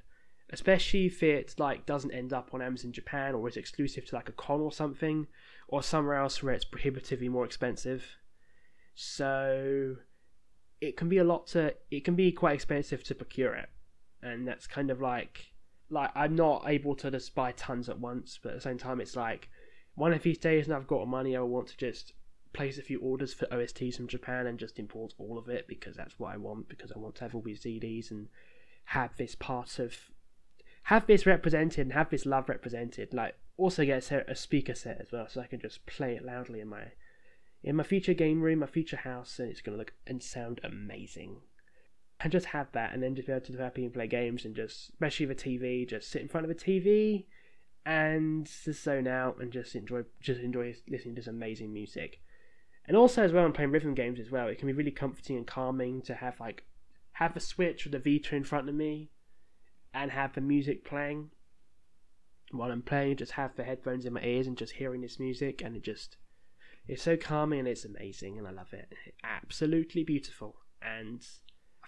Especially 0.49 1.05
if 1.05 1.21
it 1.21 1.55
like 1.57 1.85
doesn't 1.85 2.13
end 2.13 2.33
up 2.33 2.49
on 2.53 2.61
Amazon 2.61 2.91
Japan 2.91 3.35
or 3.35 3.47
is 3.47 3.57
exclusive 3.57 4.05
to 4.05 4.15
like 4.15 4.29
a 4.29 4.33
con 4.33 4.61
or 4.61 4.71
something, 4.71 5.27
or 5.67 5.83
somewhere 5.83 6.15
else 6.15 6.41
where 6.41 6.53
it's 6.53 6.65
prohibitively 6.65 7.29
more 7.29 7.45
expensive. 7.45 8.03
So 8.95 9.97
it 10.81 10.97
can 10.97 11.07
be 11.07 11.19
a 11.19 11.23
lot 11.23 11.47
to 11.47 11.73
it 11.91 12.03
can 12.03 12.15
be 12.15 12.31
quite 12.31 12.55
expensive 12.55 13.03
to 13.03 13.15
procure 13.15 13.53
it 13.53 13.69
and 14.23 14.47
that's 14.47 14.67
kind 14.67 14.89
of 14.89 14.99
like 14.99 15.50
like 15.91 16.11
i'm 16.15 16.35
not 16.35 16.63
able 16.67 16.95
to 16.95 17.11
just 17.11 17.35
buy 17.35 17.51
tons 17.53 17.89
at 17.89 17.99
once 17.99 18.39
but 18.41 18.49
at 18.49 18.55
the 18.55 18.61
same 18.61 18.77
time 18.77 18.99
it's 18.99 19.15
like 19.15 19.49
one 19.95 20.13
of 20.13 20.23
these 20.23 20.37
days 20.37 20.65
and 20.65 20.75
i've 20.75 20.87
got 20.87 21.07
money 21.07 21.35
i 21.35 21.41
want 21.41 21.67
to 21.67 21.77
just 21.77 22.13
place 22.53 22.77
a 22.77 22.81
few 22.81 22.99
orders 22.99 23.33
for 23.33 23.51
osts 23.53 23.95
from 23.95 24.07
japan 24.07 24.47
and 24.47 24.59
just 24.59 24.79
import 24.79 25.13
all 25.17 25.37
of 25.37 25.47
it 25.47 25.67
because 25.67 25.95
that's 25.95 26.19
what 26.19 26.33
i 26.33 26.37
want 26.37 26.67
because 26.67 26.91
i 26.91 26.99
want 26.99 27.15
to 27.15 27.23
have 27.23 27.35
all 27.35 27.41
these 27.41 27.63
cds 27.63 28.11
and 28.11 28.27
have 28.85 29.15
this 29.17 29.35
part 29.35 29.79
of 29.79 29.95
have 30.83 31.05
this 31.07 31.25
represented 31.25 31.79
and 31.79 31.93
have 31.93 32.09
this 32.09 32.25
love 32.25 32.49
represented 32.49 33.13
like 33.13 33.35
also 33.57 33.85
get 33.85 34.11
a 34.11 34.35
speaker 34.35 34.73
set 34.73 34.99
as 34.99 35.11
well 35.11 35.27
so 35.29 35.39
i 35.39 35.47
can 35.47 35.59
just 35.59 35.85
play 35.85 36.15
it 36.15 36.25
loudly 36.25 36.59
in 36.59 36.67
my 36.67 36.83
in 37.63 37.75
my 37.75 37.83
future 37.83 38.13
game 38.13 38.41
room, 38.41 38.59
my 38.59 38.65
future 38.65 38.97
house, 38.97 39.37
and 39.39 39.49
it's 39.49 39.61
to 39.61 39.71
look 39.71 39.93
and 40.07 40.21
sound 40.21 40.59
amazing. 40.63 41.37
And 42.23 42.31
just 42.31 42.47
have 42.47 42.71
that, 42.73 42.93
and 42.93 43.01
then 43.01 43.15
just 43.15 43.27
be 43.27 43.33
able 43.33 43.45
to 43.45 43.57
happy 43.57 43.83
and 43.83 43.93
play 43.93 44.07
games, 44.07 44.45
and 44.45 44.55
just, 44.55 44.89
especially 44.89 45.25
the 45.25 45.35
TV, 45.35 45.87
just 45.87 46.09
sit 46.09 46.21
in 46.21 46.27
front 46.27 46.45
of 46.45 46.51
a 46.51 46.55
TV 46.55 47.25
and 47.83 48.45
just 48.45 48.83
zone 48.83 49.07
out 49.07 49.37
and 49.39 49.51
just 49.51 49.75
enjoy, 49.75 50.03
just 50.19 50.39
enjoy 50.39 50.75
listening 50.87 51.15
to 51.15 51.23
some 51.23 51.35
amazing 51.35 51.73
music. 51.73 52.21
And 52.85 52.95
also, 52.95 53.23
as 53.23 53.31
well, 53.31 53.45
I'm 53.45 53.53
playing 53.53 53.71
rhythm 53.71 53.95
games 53.95 54.19
as 54.19 54.29
well. 54.29 54.47
It 54.47 54.59
can 54.59 54.67
be 54.67 54.73
really 54.73 54.91
comforting 54.91 55.37
and 55.37 55.47
calming 55.47 56.01
to 56.03 56.13
have 56.13 56.39
like 56.39 56.65
have 57.13 57.33
the 57.33 57.39
Switch 57.39 57.85
or 57.85 57.89
the 57.89 57.99
Vita 57.99 58.35
in 58.35 58.43
front 58.43 58.69
of 58.69 58.75
me, 58.75 59.09
and 59.93 60.11
have 60.11 60.33
the 60.33 60.41
music 60.41 60.85
playing 60.85 61.31
while 62.51 62.71
I'm 62.71 62.83
playing. 62.83 63.17
Just 63.17 63.33
have 63.33 63.55
the 63.55 63.63
headphones 63.63 64.05
in 64.05 64.13
my 64.13 64.21
ears 64.21 64.45
and 64.45 64.57
just 64.57 64.73
hearing 64.73 65.01
this 65.01 65.19
music, 65.19 65.61
and 65.63 65.75
it 65.75 65.83
just 65.83 66.17
it's 66.87 67.01
so 67.01 67.17
calming 67.17 67.59
and 67.59 67.67
it's 67.67 67.85
amazing, 67.85 68.37
and 68.37 68.47
I 68.47 68.51
love 68.51 68.73
it. 68.73 68.93
Absolutely 69.23 70.03
beautiful. 70.03 70.57
And 70.81 71.25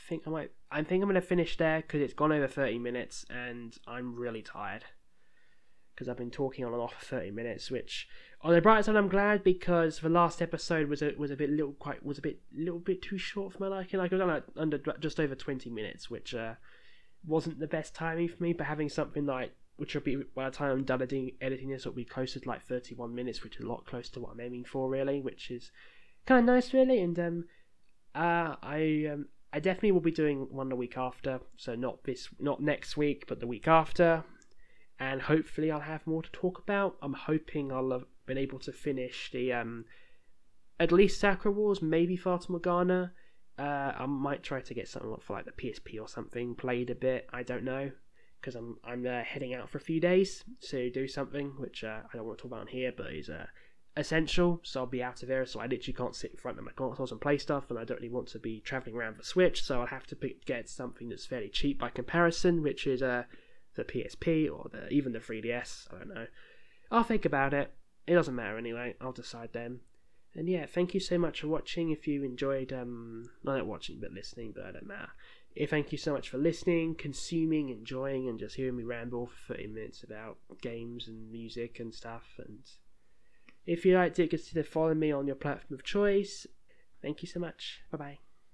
think 0.08 0.24
I 0.28 0.30
might. 0.30 0.52
I 0.72 0.82
think 0.84 1.04
I'm 1.04 1.14
to 1.14 1.22
finish 1.22 1.58
there 1.58 1.82
because 1.82 2.02
it's 2.02 2.14
gone 2.14 2.32
over 2.32 2.48
30 2.48 2.80
minutes, 2.80 3.26
and 3.30 3.76
I'm 3.88 4.16
really 4.16 4.42
tired 4.42 4.86
because 5.94 6.10
I've 6.10 6.18
been 6.18 6.32
talking 6.32 6.66
on 6.66 6.74
and 6.74 6.82
off 6.82 6.96
for 6.96 7.18
30 7.18 7.32
minutes. 7.32 7.70
Which, 7.70 8.08
on 8.42 8.54
the 8.54 8.62
bright 8.62 8.86
side, 8.86 8.96
I'm 8.96 9.10
glad 9.10 9.44
because 9.44 10.00
the 10.00 10.10
last 10.10 10.42
episode 10.42 10.90
was 10.90 11.02
a 11.02 11.14
was 11.18 11.32
a 11.32 11.36
bit 11.36 11.50
little 11.50 11.74
quite 11.74 12.06
was 12.06 12.18
a 12.18 12.22
bit 12.22 12.42
little 12.56 12.80
bit 12.80 13.02
too 13.02 13.18
short 13.18 13.54
for 13.54 13.60
my 13.60 13.68
liking. 13.68 14.00
Like 14.00 14.12
it 14.12 14.16
was 14.16 14.28
like 14.28 14.44
under 14.58 14.80
just 15.00 15.20
over 15.20 15.36
20 15.36 15.70
minutes, 15.70 16.10
which 16.10 16.34
uh, 16.34 16.56
wasn't 17.26 17.60
the 17.60 17.68
best 17.68 17.96
timing 17.96 18.30
for 18.30 18.42
me. 18.44 18.54
But 18.54 18.68
having 18.68 18.90
something 18.90 19.26
like 19.26 19.54
which 19.78 19.96
will 19.96 20.02
be 20.02 20.18
by 20.36 20.50
the 20.50 20.56
time 20.56 20.72
I'm 20.72 20.84
done 20.84 21.02
editing, 21.02 21.32
editing 21.42 21.70
this, 21.70 21.82
it'll 21.82 21.94
be 21.94 22.06
closer 22.06 22.40
to 22.40 22.48
like 22.48 22.64
31 22.64 23.14
minutes, 23.14 23.44
which 23.44 23.58
is 23.58 23.66
a 23.66 23.68
lot 23.68 23.86
closer 23.86 24.12
to 24.14 24.20
what 24.20 24.32
I'm 24.32 24.40
aiming 24.40 24.66
for, 24.66 24.90
really, 24.90 25.22
which 25.22 25.50
is 25.50 25.72
kind 26.26 26.40
of 26.40 26.54
nice, 26.54 26.74
really. 26.74 27.02
And 27.02 27.18
um, 27.20 27.46
uh, 28.14 28.56
I 28.62 29.10
um, 29.12 29.26
I 29.54 29.60
definitely 29.60 29.92
will 29.92 30.02
be 30.02 30.12
doing 30.12 30.48
one 30.50 30.70
the 30.70 30.76
week 30.76 30.98
after, 30.98 31.40
so 31.58 31.76
not 31.76 32.04
this, 32.04 32.28
not 32.40 32.60
next 32.60 32.98
week, 32.98 33.26
but 33.28 33.40
the 33.40 33.46
week 33.46 33.68
after, 33.68 34.24
and 35.00 35.22
hopefully 35.22 35.70
I'll 35.70 35.80
have 35.80 36.08
more 36.08 36.24
to 36.24 36.32
talk 36.32 36.58
about. 36.58 36.98
I'm 37.04 37.14
hoping 37.14 37.72
I'll 37.72 37.92
have 37.92 38.06
been 38.26 38.40
able 38.40 38.58
to 38.60 38.72
finish 38.72 39.30
the 39.32 39.54
um, 39.54 39.86
at 40.80 40.92
least 40.92 41.20
Sakura 41.20 41.54
Wars, 41.54 41.84
maybe 41.84 42.16
Fata 42.16 42.52
Morgana. 42.52 43.14
Uh, 43.60 43.92
I 43.96 44.08
might 44.08 44.42
try 44.42 44.60
to 44.60 44.74
get 44.74 44.88
something 44.88 45.16
for 45.22 45.34
like 45.34 45.46
the 45.46 45.52
PSP 45.52 46.02
or 46.02 46.08
something 46.08 46.56
played 46.56 46.90
a 46.90 46.96
bit. 46.96 47.28
I 47.32 47.44
don't 47.44 47.64
know 47.64 47.92
because 48.42 48.56
I'm 48.56 48.78
I'm 48.84 49.06
uh, 49.06 49.22
heading 49.22 49.54
out 49.54 49.70
for 49.70 49.78
a 49.78 49.82
few 49.82 50.00
days 50.00 50.44
to 50.70 50.90
do 50.90 51.08
something 51.08 51.54
which 51.60 51.84
uh, 51.84 52.00
I 52.12 52.18
don't 52.18 52.26
want 52.26 52.40
to 52.40 52.42
talk 52.42 52.52
about 52.52 52.70
here, 52.70 52.92
but 52.96 53.14
is 53.14 53.30
uh, 53.30 53.46
essential. 53.96 54.60
So 54.64 54.82
I'll 54.82 54.88
be 54.88 55.04
out 55.04 55.22
of 55.22 55.30
there, 55.30 55.46
so 55.46 55.60
I 55.60 55.68
literally 55.68 55.94
can't 55.94 56.16
sit 56.16 56.32
in 56.32 56.38
front 56.38 56.58
of 56.58 56.66
my 56.66 56.72
consoles 56.72 57.12
and 57.12 57.22
play 57.22 57.38
stuff, 57.38 57.70
and 57.70 57.80
I 57.80 57.84
don't 57.84 57.98
really 57.98 58.10
want 58.10 58.28
to 58.30 58.40
be 58.40 58.60
traveling 58.60 58.96
around 58.96 59.18
the 59.18 59.24
Switch. 59.24 59.64
So 59.64 59.82
I'll 59.82 59.88
have 59.88 60.08
to 60.08 60.16
pick, 60.16 60.46
get 60.46 60.70
something 60.70 61.10
that's 61.10 61.26
fairly 61.26 61.50
cheap 61.50 61.80
by 61.80 61.90
comparison, 61.90 62.64
which 62.64 62.88
is 62.88 63.02
uh, 63.02 63.24
the 63.76 63.84
PSP 63.84 64.50
or 64.52 64.70
the 64.72 64.90
even 64.90 65.14
the 65.14 65.20
3DS. 65.20 65.94
I 65.94 65.98
don't 65.98 66.14
know. 66.14 66.28
I'll 66.92 67.04
think 67.04 67.26
about 67.26 67.54
it. 67.54 67.74
It 68.06 68.16
doesn't 68.16 68.36
matter 68.36 68.58
anyway. 68.58 68.96
I'll 69.00 69.12
decide 69.12 69.50
then. 69.54 69.80
And 70.36 70.50
yeah, 70.50 70.66
thank 70.66 70.94
you 70.94 71.00
so 71.00 71.18
much 71.18 71.42
for 71.42 71.48
watching. 71.48 71.92
If 71.92 72.08
you 72.08 72.24
enjoyed, 72.24 72.74
um, 72.74 73.30
not 73.44 73.66
watching 73.66 74.00
but 74.00 74.12
listening, 74.12 74.52
but 74.56 74.66
I 74.66 74.72
don't 74.72 74.88
matter. 74.88 75.10
If 75.56 75.70
thank 75.70 75.92
you 75.92 76.00
so 76.00 76.14
much 76.14 76.30
for 76.30 76.40
listening, 76.40 76.96
consuming, 76.96 77.70
enjoying, 77.70 78.28
and 78.28 78.40
just 78.40 78.56
hearing 78.56 78.76
me 78.76 78.84
ramble 78.84 79.28
for 79.28 79.54
30 79.54 79.68
minutes 79.68 80.04
about 80.04 80.38
games 80.62 81.08
and 81.08 81.32
music 81.32 81.80
and 81.80 81.94
stuff. 81.94 82.24
And 82.40 82.60
if 83.66 83.86
you 83.86 83.96
liked 83.96 84.20
it, 84.20 84.30
consider 84.30 84.64
following 84.64 85.00
me 85.00 85.12
on 85.12 85.28
your 85.28 85.36
platform 85.36 85.76
of 85.76 85.84
choice. 85.84 86.46
Thank 87.02 87.22
you 87.22 87.28
so 87.28 87.40
much. 87.40 87.82
Bye 87.92 87.98
bye. 87.98 88.23